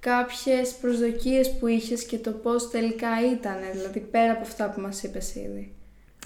[0.00, 5.02] κάποιες προσδοκίες που είχες και το πώς τελικά ήταν, δηλαδή πέρα από αυτά που μας
[5.02, 5.72] είπες ήδη.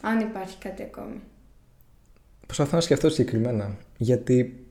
[0.03, 1.21] Αν υπάρχει κάτι ακόμη.
[2.47, 4.67] Προσπαθώ να σκεφτώ συγκεκριμένα, γιατί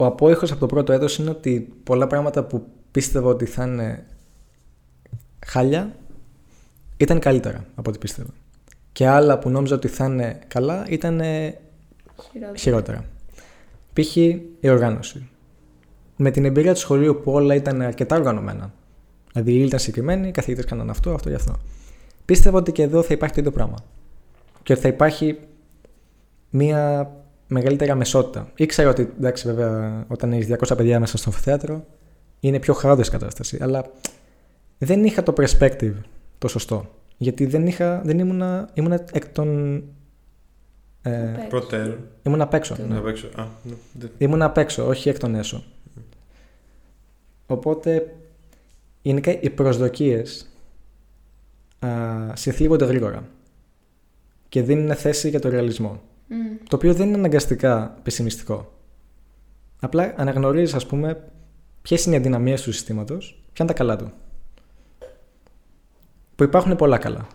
[0.00, 4.06] ο απόϊχος από το πρώτο έτος είναι ότι πολλά πράγματα που πίστευα ότι θα είναι
[5.46, 5.96] χάλια
[6.96, 8.30] ήταν καλύτερα από ό,τι πίστευα.
[8.92, 11.20] Και άλλα που νόμιζα ότι θα είναι καλά ήταν
[12.30, 12.56] χειρότερα.
[12.56, 13.04] χειρότερα.
[13.92, 14.16] Π.χ.
[14.16, 15.28] η οργάνωση.
[16.16, 18.72] Με την εμπειρία του σχολείου που όλα ήταν αρκετά οργανωμένα.
[19.32, 21.54] Δηλαδή η ύλη ήταν συγκεκριμένη, οι καθηγητές κάναν αυτό, αυτό και αυτό.
[22.24, 23.76] Πίστευα ότι και εδώ θα υπάρχει το ίδιο πράγμα.
[24.62, 25.38] Και ότι θα υπάρχει
[26.50, 27.10] μία
[27.48, 28.52] μεγαλύτερη αμεσότητα.
[28.56, 31.84] Ήξερα ότι εντάξει, βέβαια, όταν έχεις 200 παιδιά μέσα στο θέατρο,
[32.40, 33.58] είναι πιο χαόδη κατάσταση.
[33.60, 33.90] Αλλά
[34.78, 35.94] δεν είχα το perspective
[36.38, 36.90] το σωστό.
[37.16, 39.76] Γιατί δεν, είχα, δεν ήμουνα, ήμουνα εκ των.
[41.02, 41.98] Ε, Προτέρων.
[42.22, 42.76] Ήμουν απ' έξω.
[42.88, 43.00] Ναι.
[43.00, 44.08] ναι.
[44.18, 45.64] Ήμουν απ' έξω, όχι εκ των έσω.
[47.46, 48.14] Οπότε
[49.02, 50.48] γενικά οι προσδοκίες
[52.32, 53.22] συνθλίβονται γρήγορα
[54.48, 56.00] και δίνουν θέση για το ρεαλισμό.
[56.68, 58.72] Το οποίο δεν είναι αναγκαστικά πεσημιστικό.
[59.80, 61.30] Απλά αναγνωρίζεις, ας πούμε,
[61.82, 64.12] ποιες είναι οι αδυναμίες του συστήματος, ποια είναι τα καλά του.
[66.36, 67.26] Που υπάρχουν πολλά καλά.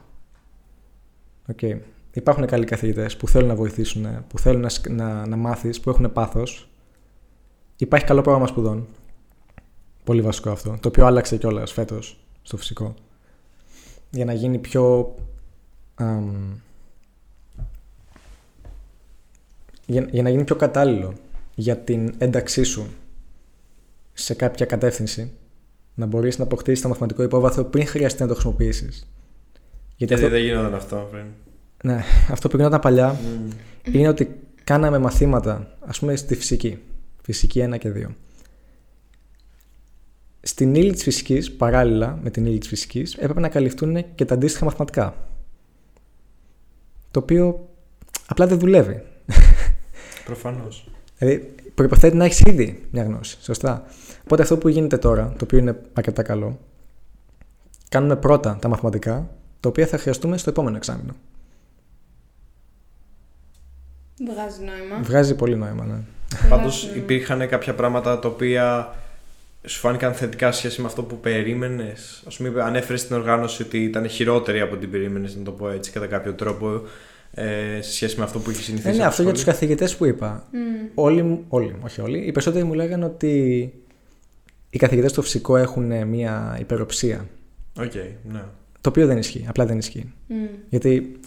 [1.55, 1.77] Okay.
[2.13, 6.11] Υπάρχουν καλοί καθηγητές που θέλουν να βοηθήσουν, που θέλουν να, να, να μάθεις, που έχουν
[6.11, 6.69] πάθος.
[7.77, 8.87] Υπάρχει καλό πρόγραμμα σπουδών.
[10.03, 10.77] Πολύ βασικό αυτό.
[10.79, 12.93] Το οποίο άλλαξε κιόλας φέτος στο φυσικό.
[14.09, 15.15] Για να γίνει πιο
[19.93, 21.13] για, για να γίνει πιο κατάλληλο
[21.55, 22.87] για την ένταξή σου
[24.13, 25.31] σε κάποια κατεύθυνση,
[25.93, 29.07] να μπορείς να αποκτήσεις το μαθηματικό υπόβαθρο πριν χρειαστεί να το χρησιμοποιήσεις.
[29.95, 30.29] Γιατί, αυτό...
[30.29, 31.25] δεν γινόταν αυτό πριν;
[31.83, 33.93] Ναι, αυτό που γινόταν παλιά mm.
[33.93, 36.79] είναι ότι κάναμε μαθήματα, ας πούμε στη φυσική.
[37.21, 38.07] Φυσική 1 και 2.
[40.41, 44.33] Στην ύλη της φυσικής, παράλληλα με την ύλη της φυσικής, έπρεπε να καλυφθούν και τα
[44.33, 45.15] αντίστοιχα μαθηματικά.
[47.11, 47.69] Το οποίο
[48.27, 49.03] απλά δεν δουλεύει.
[50.25, 50.87] Προφανώς.
[51.17, 53.37] Δηλαδή, προποθέτει να έχεις ήδη μια γνώση.
[53.41, 53.85] Σωστά.
[54.23, 56.59] Οπότε αυτό που γίνεται τώρα, το οποίο είναι αρκετά καλό,
[57.89, 61.15] κάνουμε πρώτα τα μαθηματικά, τα οποία θα χρειαστούμε στο επόμενο εξάμεινο.
[64.31, 65.03] Βγάζει νόημα.
[65.03, 65.99] Βγάζει πολύ νόημα, ναι.
[66.49, 68.95] Πάντως υπήρχαν κάποια πράγματα τα οποία
[69.65, 74.09] σου φάνηκαν θετικά σχέση με αυτό που περίμενες; Α πούμε, ανέφερες στην οργάνωση ότι ήταν
[74.09, 76.81] χειρότερη από την περίμενες, να το πω έτσι κατά κάποιο τρόπο
[77.35, 78.95] ε, σε σχέση με αυτό που έχει συνηθίσει.
[78.95, 80.47] Ε, ναι, αυτό για τους καθηγητές που είπα.
[80.51, 80.89] Μμ.
[80.93, 83.73] Όλοι, όλοι, όχι όλοι, οι περισσότεροι μου λέγανε ότι
[84.69, 87.27] οι καθηγητές στο φυσικό έχουν μια υπεροψία.
[87.79, 88.43] Okay, ναι.
[88.81, 89.45] Το οποίο δεν ισχύει.
[89.47, 90.13] Απλά δεν ισχύει.
[90.29, 90.33] Μμ.
[90.69, 91.19] Γιατί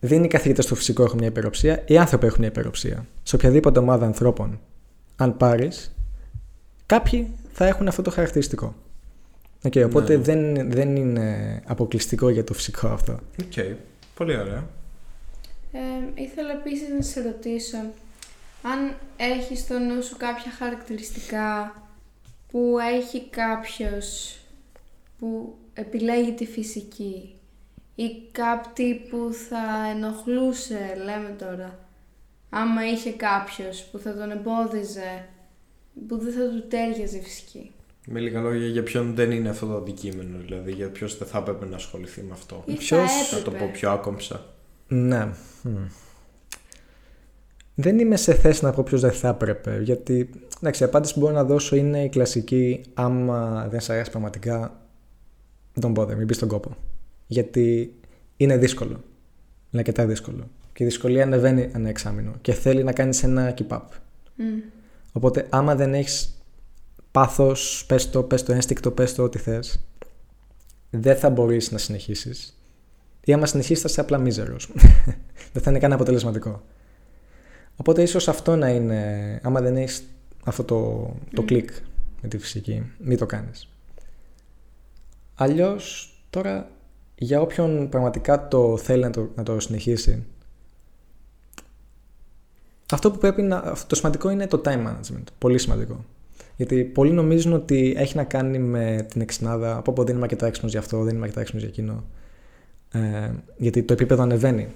[0.00, 3.06] δεν είναι οι καθηγητές στο φυσικό έχουν μια υπεροψία, οι άνθρωποι έχουν μια υπεροψία.
[3.22, 4.60] Σε οποιαδήποτε ομάδα ανθρώπων,
[5.16, 5.94] αν πάρεις,
[6.86, 8.74] κάποιοι θα έχουν αυτό το χαρακτηριστικό.
[9.62, 10.22] Okay, οπότε ναι.
[10.22, 13.12] δεν, δεν είναι αποκλειστικό για το φυσικό αυτό.
[13.12, 13.52] OK.
[13.56, 13.74] Okay.
[14.14, 14.68] Πολύ ωραία.
[15.72, 17.76] Ε, ήθελα επίσης να σε ρωτήσω,
[18.62, 21.74] αν έχεις στο νου σου κάποια χαρακτηριστικά
[22.50, 24.36] που έχει κάποιος
[25.18, 27.34] που επιλέγει τη φυσική
[27.94, 31.78] ή κάτι που θα ενοχλούσε, λέμε τώρα,
[32.50, 35.28] άμα είχε κάποιος που θα τον εμπόδιζε,
[36.08, 37.70] που δεν θα του τέριαζε η φυσική.
[38.06, 41.38] Με λίγα λόγια, για ποιον δεν είναι αυτό το αντικείμενο, δηλαδή για ποιος δεν θα
[41.38, 42.64] έπρεπε να ασχοληθεί με αυτό.
[42.66, 43.72] Ή Ποιος, θα Να το πω έπρεπε.
[43.72, 44.54] πιο άκομψα.
[44.90, 45.28] Ναι.
[45.62, 45.86] Μμ.
[47.74, 49.80] Δεν είμαι σε θέση να πω ποιος δεν θα έπρεπε.
[49.82, 52.80] Γιατί εντάξει, η απάντηση που μπορώ να δώσω είναι η κλασική.
[52.94, 54.80] Άμα δεν σε αρέσει πραγματικά,
[55.80, 56.76] don't bother, μην μπει στον κόπο.
[57.26, 57.94] Γιατί
[58.36, 58.90] είναι δύσκολο.
[58.90, 60.48] Είναι αρκετά δύσκολο.
[60.72, 63.80] Και η δυσκολία ανεβαίνει ένα εξάμεινο και θέλει να κάνεις ένα keep up.
[64.36, 64.44] Μμ.
[65.12, 66.42] Οπότε, άμα δεν έχεις
[67.10, 69.84] πάθος, πες το, πες το ένστικτο, πες το ό,τι θες,
[70.90, 72.59] δεν θα μπορείς να συνεχίσεις.
[73.24, 74.70] Ή άμα συνεχίσει, θα είσαι απλά μίζερος.
[75.52, 76.62] δεν θα είναι καν αποτελεσματικό.
[77.76, 79.40] Οπότε, ίσως αυτό να είναι.
[79.42, 80.04] Άμα δεν έχεις
[80.44, 80.76] αυτό το,
[81.34, 81.44] το Μμ.
[81.44, 81.70] κλικ
[82.22, 83.68] με τη φυσική, μην το κάνεις.
[85.34, 86.70] Αλλιώς, τώρα,
[87.14, 90.24] για όποιον πραγματικά το θέλει να το, να το συνεχίσει,
[92.92, 93.56] αυτό που πρέπει να.
[93.56, 95.24] αυτό Το σημαντικό είναι το time management.
[95.38, 96.04] Πολύ σημαντικό.
[96.56, 99.76] Γιατί πολλοί νομίζουν ότι έχει να κάνει με την εξυπνάδα.
[99.76, 102.04] Από πω δεν είμαι αρκετά έξυπνο για αυτό, δεν είμαι αρκετά έξυπνο για εκείνο.
[102.92, 104.68] Ε, γιατί το επίπεδο ανεβαίνει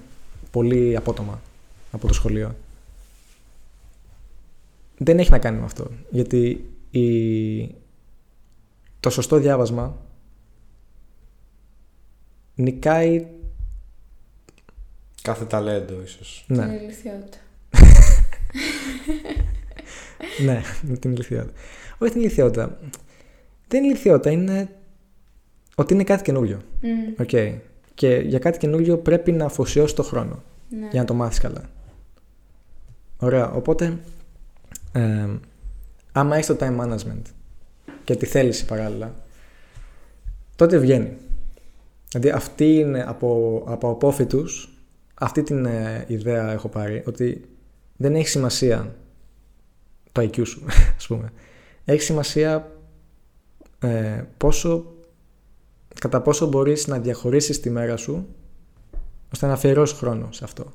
[0.50, 1.40] πολύ απότομα
[1.90, 2.54] από το σχολείο.
[4.98, 5.90] Δεν έχει να κάνει με αυτό.
[6.10, 7.74] Γιατί η...
[9.00, 9.96] το σωστό διάβασμα
[12.54, 13.26] νικάει.
[15.22, 16.44] Κάθε ταλέντο, ίσως.
[16.48, 16.66] Ναι.
[16.66, 17.38] Την ηλικιότητα.
[20.46, 21.52] ναι, με την οικειότητα.
[21.98, 22.78] Όχι την οικειότητα.
[23.68, 24.68] Δεν είναι οικειότητα, είναι
[25.74, 26.62] ότι είναι κάτι καινούριο.
[26.80, 27.12] Μμ.
[27.18, 27.62] Οκ.
[27.94, 30.88] Και για κάτι καινούριο πρέπει να αφοσιώσει το χρόνο Ναι.
[30.90, 31.70] για να το μάθεις καλά.
[33.18, 33.52] Ωραία.
[33.52, 33.98] Οπότε,
[34.92, 35.28] ε,
[36.12, 37.22] άμα έχεις το time management
[38.04, 39.14] και τη θέληση παράλληλα,
[40.56, 41.16] τότε βγαίνει.
[42.08, 44.68] Δηλαδή αυτή είναι από, από απόφοιτους,
[45.14, 47.44] αυτή την ε, ιδέα έχω πάρει, ότι
[47.96, 48.94] δεν έχει σημασία
[50.12, 50.62] το IQ σου,
[50.98, 51.32] ας πούμε.
[51.84, 52.72] Έχει σημασία
[53.78, 54.93] ε, πόσο,
[56.00, 58.26] κατά πόσο μπορείς να διαχωρίσεις τη μέρα σου
[59.32, 60.72] ώστε να αφιερώσεις χρόνο σε αυτό.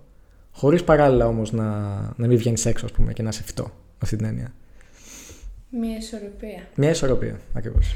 [0.52, 1.66] Χωρίς παράλληλα όμως να,
[2.16, 4.54] να μην βγαίνεις έξω ας πούμε, και να είσαι φυτό, με αυτή την έννοια.
[5.70, 6.68] Μία ισορροπία.
[6.76, 7.96] Μια ισορροπία ακριβώς.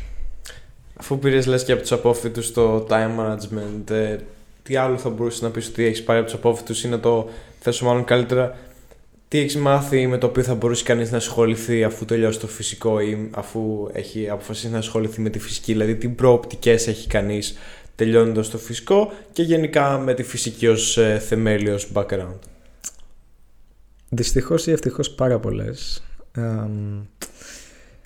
[0.96, 4.18] Αφού πήρες λες και από τους απόφοιτου το time management, ε,
[4.64, 7.30] τι άλλο θα μπορούσες να πεις ότι έχεις πάρει από τους απόφοιτου ή να το
[7.60, 8.58] θέσω μάλλον καλύτερα.
[9.34, 13.00] Τι έχεις μάθει με το οποίο θα μπορούσε κανείς να ασχοληθεί αφού τελειώσει το φυσικό
[13.00, 15.72] ή αφού έχει αποφασίσει να ασχοληθεί με τη φυσική.
[15.72, 17.58] Δηλαδή, τι προοπτικές έχει κανείς
[17.96, 22.40] τελειώνοντας το φυσικό και γενικά με τη φυσική ως θεμέλιο ως background;
[24.10, 26.04] Δυστυχώς ή ευτυχώς πάρα πολλές.
[26.38, 27.02] Εμ,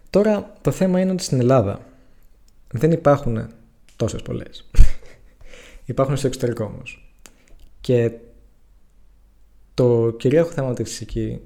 [0.10, 1.80] τώρα το θέμα είναι ότι στην Ελλάδα
[2.72, 3.48] δεν υπάρχουν
[3.96, 4.70] τόσες πολλές.
[5.86, 7.12] υπάρχουν στο εξωτερικό όμως.
[7.82, 8.12] Και
[9.78, 11.40] το κυρίαρχο θέμα με τη φυσική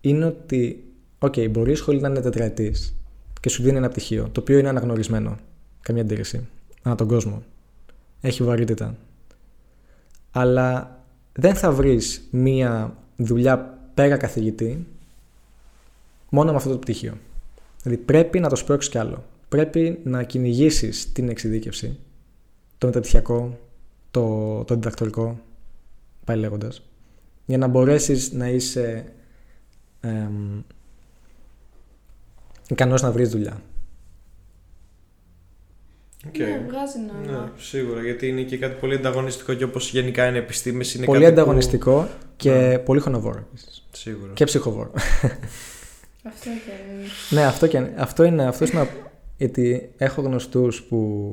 [0.00, 0.84] είναι ότι,
[1.18, 2.96] οκ, μπορεί η σχολή να είναι τετραετής
[3.40, 5.36] και σου δίνει ένα πτυχίο, το οποίο είναι αναγνωρισμένο,
[5.80, 6.46] καμία αντίρρηση,
[6.82, 7.42] ανά τον κόσμο.
[8.20, 8.96] Έχει βαρύτητα.
[10.30, 10.98] Αλλά
[11.32, 14.86] δεν θα βρεις μία δουλειά πέρα καθηγητή
[16.28, 17.14] μόνο με αυτό το πτυχίο.
[17.82, 19.24] Δηλαδή πρέπει να το σπρώξεις κι άλλο.
[19.48, 21.98] Πρέπει να κυνηγήσεις την εξειδίκευση,
[22.78, 23.58] το μεταπτυχιακό,
[24.10, 25.40] το, το διδακτορικό,
[26.24, 26.82] πάει λέγοντας,
[27.46, 29.12] για να μπορέσεις να είσαι
[30.00, 30.60] εμ,
[32.68, 33.60] ικανός να βρεις δουλειά.
[36.32, 36.38] Okay.
[36.38, 37.42] Ναι, βγάζει νόημα.
[37.44, 41.20] Ναι, σίγουρα, γιατί είναι και κάτι πολύ ανταγωνιστικό και όπως γενικά είναι επιστήμες είναι πολύ
[41.20, 42.78] κάτι που- ανταγωνιστικό και Ναι.
[42.78, 43.86] πολύ χρονοβόρο επίσης.
[43.92, 44.32] Σίγουρα.
[44.32, 44.90] Και ψυχοβόρο.
[46.26, 47.04] Αυτό και είναι.
[47.30, 48.46] ναι, αυτό, και, αυτό είναι.
[48.46, 48.88] Αυτός είναι
[49.36, 51.32] γιατί έχω γνωστούς που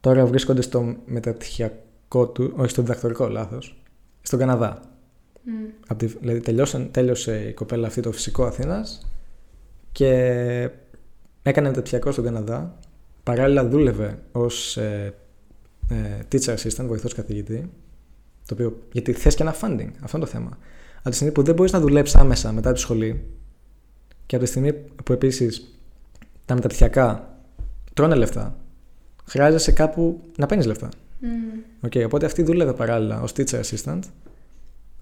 [0.00, 3.82] τώρα βρίσκονται στο μεταπτυχιακό του, όχι στο διδακτορικό λάθος,
[4.22, 4.80] στον Καναδά.
[5.42, 5.52] Μμ.
[5.86, 9.06] Απ' τη- δηλαδή τελειώσαν, τέλειωσε η κοπέλα αυτή το φυσικό Αθήνας
[9.92, 10.08] και
[11.42, 12.78] έκανε μεταπτυχιακό στον Καναδά.
[13.22, 15.14] Παράλληλα δούλευε ως ε,
[15.88, 15.96] ε,
[16.32, 17.70] teacher assistant, βοηθός καθηγητή,
[18.46, 20.58] το οποίο, γιατί θες και ένα funding, αυτό είναι το θέμα.
[20.98, 23.24] Από τη στιγμή που δεν μπορείς να δουλέψεις άμεσα μετά τη σχολή
[24.26, 24.72] και από τη στιγμή
[25.04, 25.80] που επίσης
[26.44, 27.38] τα μεταπτυχιακά
[27.94, 28.56] τρώνε λεφτά,
[29.24, 30.88] χρειάζεσαι κάπου να παίρνεις λεφτά.
[31.18, 31.86] Μμ.
[31.86, 34.00] Okay, οπότε αυτή δούλευε παράλληλα ως teacher assistant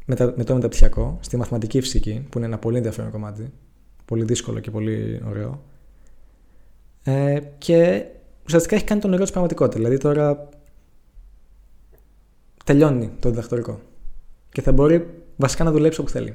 [0.08, 3.52] με, τα- με το μεταπτυχιακό στη μαθηματική φυσική, που είναι ένα πολύ ενδιαφέρον κομμάτι.
[4.04, 5.62] Πολύ δύσκολο και πολύ ωραίο.
[7.02, 8.04] Ε, και
[8.46, 9.78] ουσιαστικά έχει κάνει τον όνειρο της πραγματικότητα.
[9.78, 10.48] Δηλαδή τώρα
[12.64, 13.80] τελειώνει το διδακτορικό.
[14.52, 16.34] Και θα μπορεί βασικά να δουλέψει όπου θέλει.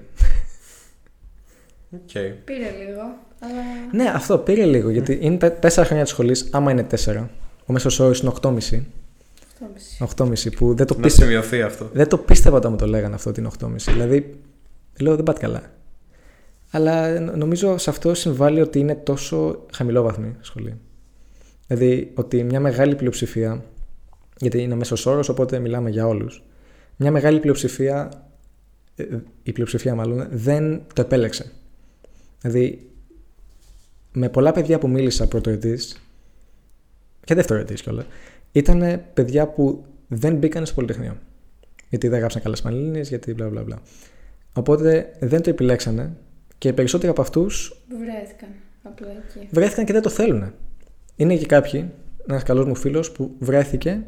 [1.94, 2.34] Okay.
[2.46, 3.02] Πήρε λίγο,
[3.40, 3.62] αλλά...
[3.92, 7.30] Ναι, αυτό πήρε λίγο, γιατί είναι τα τέσσερα χρόνια της σχολής, άμα είναι τέσσερα.
[7.66, 8.82] Ο μέσος όρος είναι 8,5.
[10.00, 10.26] 8,5.
[10.26, 11.90] 8,5 που δεν το, Να πίστευα, σημειωθεί αυτό.
[11.94, 13.70] δεν το πίστευα όταν μου το λέγανε αυτό ότι είναι 8,5.
[13.92, 14.40] Δηλαδή,
[15.00, 15.72] λέω δεν πάτε καλά.
[16.72, 20.78] Αλλά νο- νομίζω σε αυτό συμβάλλει ότι είναι τόσο χαμηλόβαθμη η σχολή.
[21.68, 23.64] Δηλαδή ότι μια μεγάλη πλειοψηφία,
[24.38, 26.44] γιατί είναι μέσος όρος, οπότε μιλάμε για όλους.
[26.96, 28.12] Μια μεγάλη πλειοψηφία,
[28.96, 29.04] ε,
[29.44, 31.52] η πλειοψηφία μάλλον, δεν το επέλεξε.
[32.42, 32.90] Δηλαδή,
[34.12, 36.02] με πολλά παιδιά που μίλησα πρωτοετής
[37.24, 38.06] και δευτεροετής κιόλας,
[38.54, 41.18] ήταν παιδιά που δεν μπήκαν στο Πολυτεχνείο.
[41.90, 43.82] Γιατί δεν γράψαν καλές πανελλήνιες, γιατί μπλα μπλα μπλα.
[44.54, 46.14] Οπότε δεν το επιλέξανε
[46.58, 48.50] και οι περισσότεροι από αυτούς Βρέθηκαν
[48.84, 49.48] απλά εκεί.
[49.52, 50.54] βρέθηκαν και δεν το θέλουν.
[51.16, 51.92] Είναι και κάποιοι,
[52.28, 54.04] ένας καλός μου φίλος που βρέθηκε,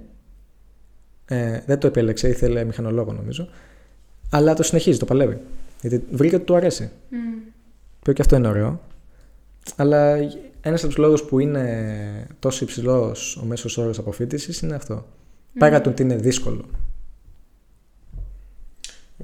[1.26, 3.50] ε, δεν το επέλεξε, ήθελε μηχανολόγο νομίζω,
[4.30, 5.38] αλλά το συνεχίζει, το παλεύει.
[5.82, 6.92] Γιατί βρήκε ότι του αρέσει.
[7.10, 7.18] Μμ.
[8.00, 8.82] Που και αυτό είναι ωραίο.
[9.76, 10.18] Αλλά
[10.68, 15.06] ένας από τους λόγους που είναι τόσο υψηλός ο μέσος όρος αποφύτησης είναι αυτό.
[15.60, 16.66] Πέρα του ότι είναι δύσκολο.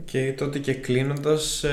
[0.05, 1.65] Και τότε και κλείνοντας,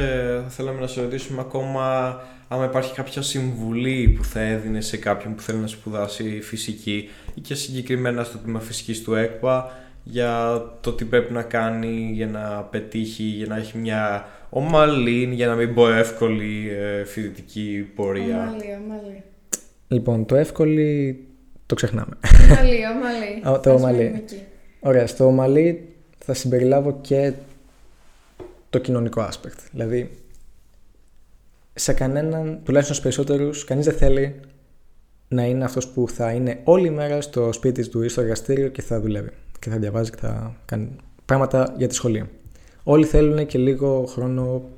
[0.43, 2.17] θα θέλαμε να σε ρωτήσουμε ακόμα
[2.49, 7.41] άμα υπάρχει κάποια συμβουλή που θα έδινε σε κάποιον που θέλει να σπουδάσει φυσική ή
[7.41, 9.73] και συγκεκριμένα στο τμήμα φυσικής του ΕΚΠΑ
[10.05, 15.47] για το τι πρέπει να κάνει για να πετύχει, για να έχει μια ομαλή, για
[15.47, 18.43] να μην πω εύκολη ε, φοιτητική πορεία.
[18.43, 19.23] Ομαλή, ομαλή.
[19.89, 21.15] Λοιπόν, το εύκολο
[21.67, 22.17] το ξεχνάμε.
[22.51, 23.57] Ομαλή, ομαλή.
[23.57, 23.99] Α, το Ας ομαλή.
[23.99, 24.43] μείνουμε εκεί.
[24.81, 27.33] Ωραία, στο ομαλή θα συμπεριλάβω και
[28.71, 29.59] το κοινωνικό aspect.
[29.73, 30.11] Δηλαδή,
[31.75, 34.41] σε κανέναν, τουλάχιστον στους περισσότερους, κανείς δεν θέλει
[35.29, 38.83] να είναι αυτός που θα είναι όλη μέρα στο σπίτι του ή στο εργαστήριο και
[38.83, 42.29] θα δουλεύει και θα διαβάζει και θα κάνει πράγματα για τη σχολή.
[42.83, 44.69] Όλοι θέλουν και λίγο χρόνο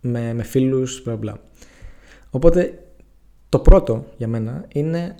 [0.00, 1.40] με, με φίλους, μπλα μπλα.
[2.30, 2.78] Οπότε,
[3.52, 5.14] το πρώτο για μένα είναι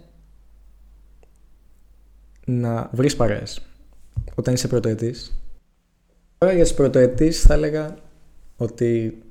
[2.44, 3.60] να βρεις παρέες
[4.34, 5.42] όταν είσαι πρωτοετής.
[6.38, 7.96] Τώρα για τις πρωτοετής θα έλεγα
[8.56, 9.22] ότι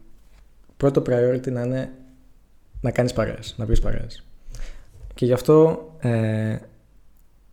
[0.77, 1.91] πρώτο priority να είναι
[2.81, 4.23] να κάνεις παρέες, να βρεις παρέες.
[5.13, 6.57] Και γι' αυτό ε,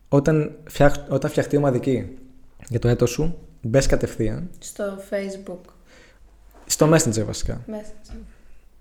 [0.08, 2.18] όταν, φτιάχ, όταν φτιαχτεί ομαδική
[2.68, 5.72] για το έτος σου, μπες κατευθείαν, Στο facebook.
[6.66, 7.92] στο Messenger βασικά, Μέσα.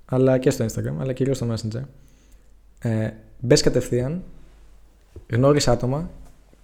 [0.05, 1.81] αλλά και στο Instagram, αλλά κυρίως στο Messenger.
[2.79, 3.09] Ε,
[3.39, 4.23] μπες κατευθείαν,
[5.29, 6.09] γνώρισε άτομα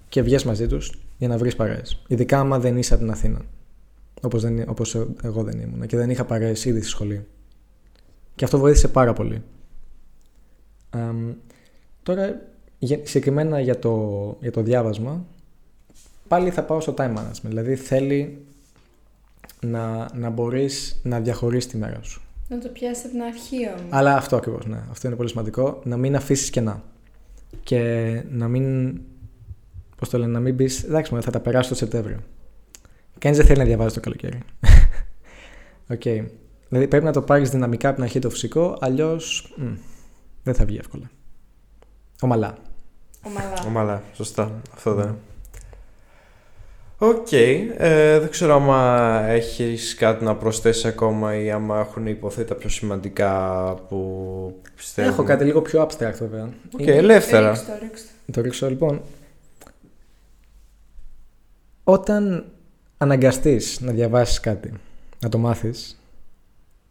[0.09, 2.03] και βγες μαζί τους για να βρεις παρέες.
[2.07, 3.41] Ειδικά άμα δεν είσαι από την Αθήνα.
[4.21, 7.25] Όπως, δεν, όπως εγώ δεν ήμουν και δεν είχα παρέες ήδη στη σχολή.
[8.35, 9.43] Και αυτό βοήθησε πάρα πολύ.
[10.89, 11.33] Αμ,
[12.03, 12.41] τώρα,
[12.79, 15.25] για- συγκεκριμένα για το, για το διάβασμα,
[16.27, 17.41] πάλι θα πάω στο time management.
[17.43, 18.45] Δηλαδή θέλει
[19.61, 22.22] να, να μπορείς να διαχωρίσεις τη μέρα σου.
[22.47, 23.89] Να το πιάσει από την αρχή όμως.
[23.89, 24.83] Αλλά αυτό ακριβώς, ναι.
[24.91, 25.81] Αυτό είναι πολύ σημαντικό.
[25.83, 26.83] Να μην αφήσεις κενά.
[27.63, 28.99] Και να μην.
[29.97, 30.83] Πώς το λένε, να μην πεις.
[30.83, 32.19] Εντάξει, μωρέ, θα τα περάσω το Σεπτέμβριο.
[33.19, 34.39] Κανείς δεν θέλει να διαβάζει το καλοκαίρι.
[35.93, 36.01] Οκ.
[36.69, 39.55] Δηλαδή πρέπει να το πάρεις δυναμικά από την αρχή το φυσικό, αλλιώς
[40.43, 41.11] δεν θα βγει εύκολα.
[42.21, 42.57] Ομαλά.
[43.21, 43.63] Ομαλά.
[43.67, 44.61] Ομαλά, σωστά.
[44.73, 45.17] Αυτό δεν είναι.
[47.05, 47.31] Οκ.
[47.31, 52.69] ε, δεν ξέρω άμα έχεις κάτι να προσθέσεις ακόμα ή άμα έχουν ειπωθεί τα πιο
[52.69, 55.07] σημαντικά που πιστεύω.
[55.09, 56.49] Έχω κάτι λίγο πιο abstract βέβαια.
[56.73, 57.49] Οκ, Είναι- ελεύθερα.
[57.49, 58.31] Ρίξτε το, ρίξτε το.
[58.31, 59.01] Το ρίξω λοιπόν.
[61.83, 62.45] Όταν
[62.97, 64.73] αναγκαστείς να διαβάσεις κάτι,
[65.19, 66.01] να το μάθεις,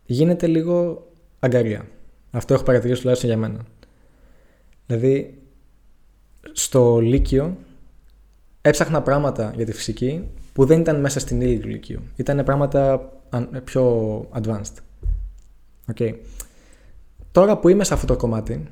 [0.05, 1.07] γίνεται λίγο
[1.41, 1.87] αγγαρεία.
[2.31, 3.61] Αυτό έχω παρατηρήσει τουλάχιστον για μένα.
[4.87, 5.39] Δηλαδή,
[6.53, 7.57] στο Λύκειο
[8.63, 12.01] έψαχνα πράγματα για τη φυσική που δεν ήταν μέσα στην ύλη του Λυκείου.
[12.17, 14.77] Ήταν πράγματα αν- πιο advanced.
[15.91, 15.97] OK.
[17.33, 18.67] Τώρα που είμαι σε αυτό το κομμάτι,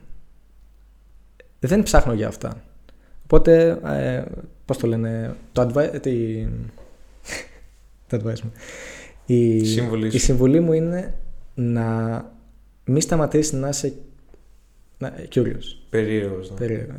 [1.60, 2.62] δεν ψάχνω για αυτά.
[3.24, 4.24] Οπότε, ε,
[4.64, 6.46] πώς το λένε, το advice, τη...
[8.06, 8.52] το advice μου.
[9.26, 10.18] Η, Σύμβουλή η σου.
[10.18, 11.14] συμβουλή μου είναι
[11.54, 12.24] να
[12.84, 13.94] μην σταματήσεις να είσαι
[15.00, 15.76] να, curious.
[15.90, 16.50] Περίεργος.
[16.50, 16.96] Ναι, Περίεργος.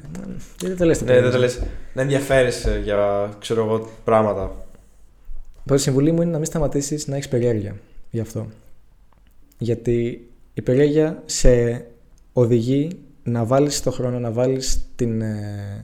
[0.64, 1.02] Ε, Δεν το λες.
[1.02, 1.62] ναι δεν το λες.
[1.94, 4.44] Να ενδιαφέρεσαι για, ξέρω εγώ, πράγματα.
[5.60, 7.76] Οπότε η συμβουλή μου είναι να μην σταματήσεις να έχεις περιέργεια
[8.12, 8.48] γι' αυτό.
[9.58, 11.86] Γιατί η περιέργεια σε
[12.34, 12.90] οδηγεί
[13.24, 15.80] να βάλεις το χρόνο, να βάλεις την, ε,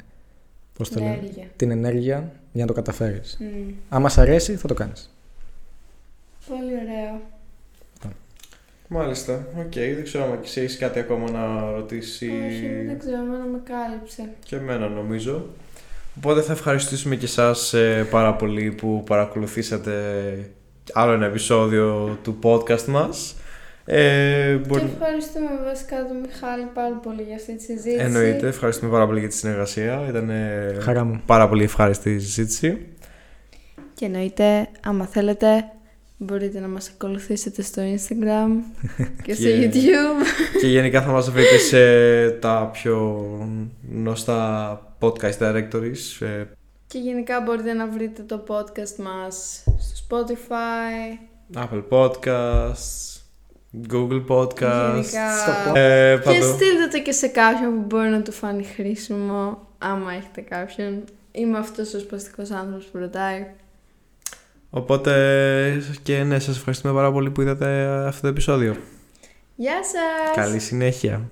[0.74, 1.48] πώς το λένε, Ενέργεια.
[1.56, 3.38] την ενέργεια για να το καταφέρεις.
[3.40, 3.72] Μμ.
[3.90, 5.16] Άμα σ' αρέσει θα το κάνεις.
[6.48, 7.22] Πολύ ωραίο.
[8.88, 9.48] Μάλιστα.
[9.58, 9.74] Οκ.
[9.74, 12.26] Δεν ξέρω αν εσύ έχεις κάτι ακόμα να ρωτήσεις.
[12.48, 14.30] Όχι, δεν ξέρω, εμένα με κάλυψε.
[14.46, 15.46] Και εμένα νομίζω.
[16.18, 19.94] Οπότε θα ευχαριστήσουμε και εσάς ε, πάρα πολύ που παρακολουθήσατε
[20.94, 23.36] άλλο ένα επεισόδιο του podcast μας.
[23.86, 27.96] Ε, Και ευχαριστούμε βασικά τον Μιχάλη πάρα πολύ για αυτή τη συζήτηση.
[28.00, 30.06] Εννοείται, ευχαριστούμε πάρα πολύ για τη συνεργασία.
[30.10, 31.22] Ήταν ε, Χαρά μου.
[31.26, 32.86] πάρα πολύ ευχάριστη η συζήτηση.
[33.94, 35.66] Και εννοείται, άμα θέλετε,
[36.18, 38.50] μπορείτε να μας ακολουθήσετε στο Instagram
[39.24, 40.58] και στο Και- YouTube.
[40.62, 43.26] και γενικά θα μας βρείτε σε τα πιο
[43.92, 46.26] γνωστά podcast directories.
[46.26, 46.44] ε,
[46.88, 51.18] Και γενικά μπορείτε να βρείτε το podcast μας στο Spotify.
[51.56, 53.20] Apple Podcasts,
[53.92, 54.92] Google Podcasts.
[54.94, 55.38] Γενικά.
[55.38, 56.42] Στο Ε, Και παντού.
[56.44, 61.04] στείλτε το και σε κάποιον που μπορεί να του φανεί χρήσιμο, άμα έχετε κάποιον.
[61.32, 63.46] Είμαι αυτός ο σπαστικός άνθρωπος που ρωτάει.
[64.70, 68.76] Οπότε και ναι, σας ευχαριστούμε πάρα πολύ που είδατε αυτό το επεισόδιο.
[69.56, 70.36] Γεια σας!
[70.36, 71.30] Καλή συνέχεια.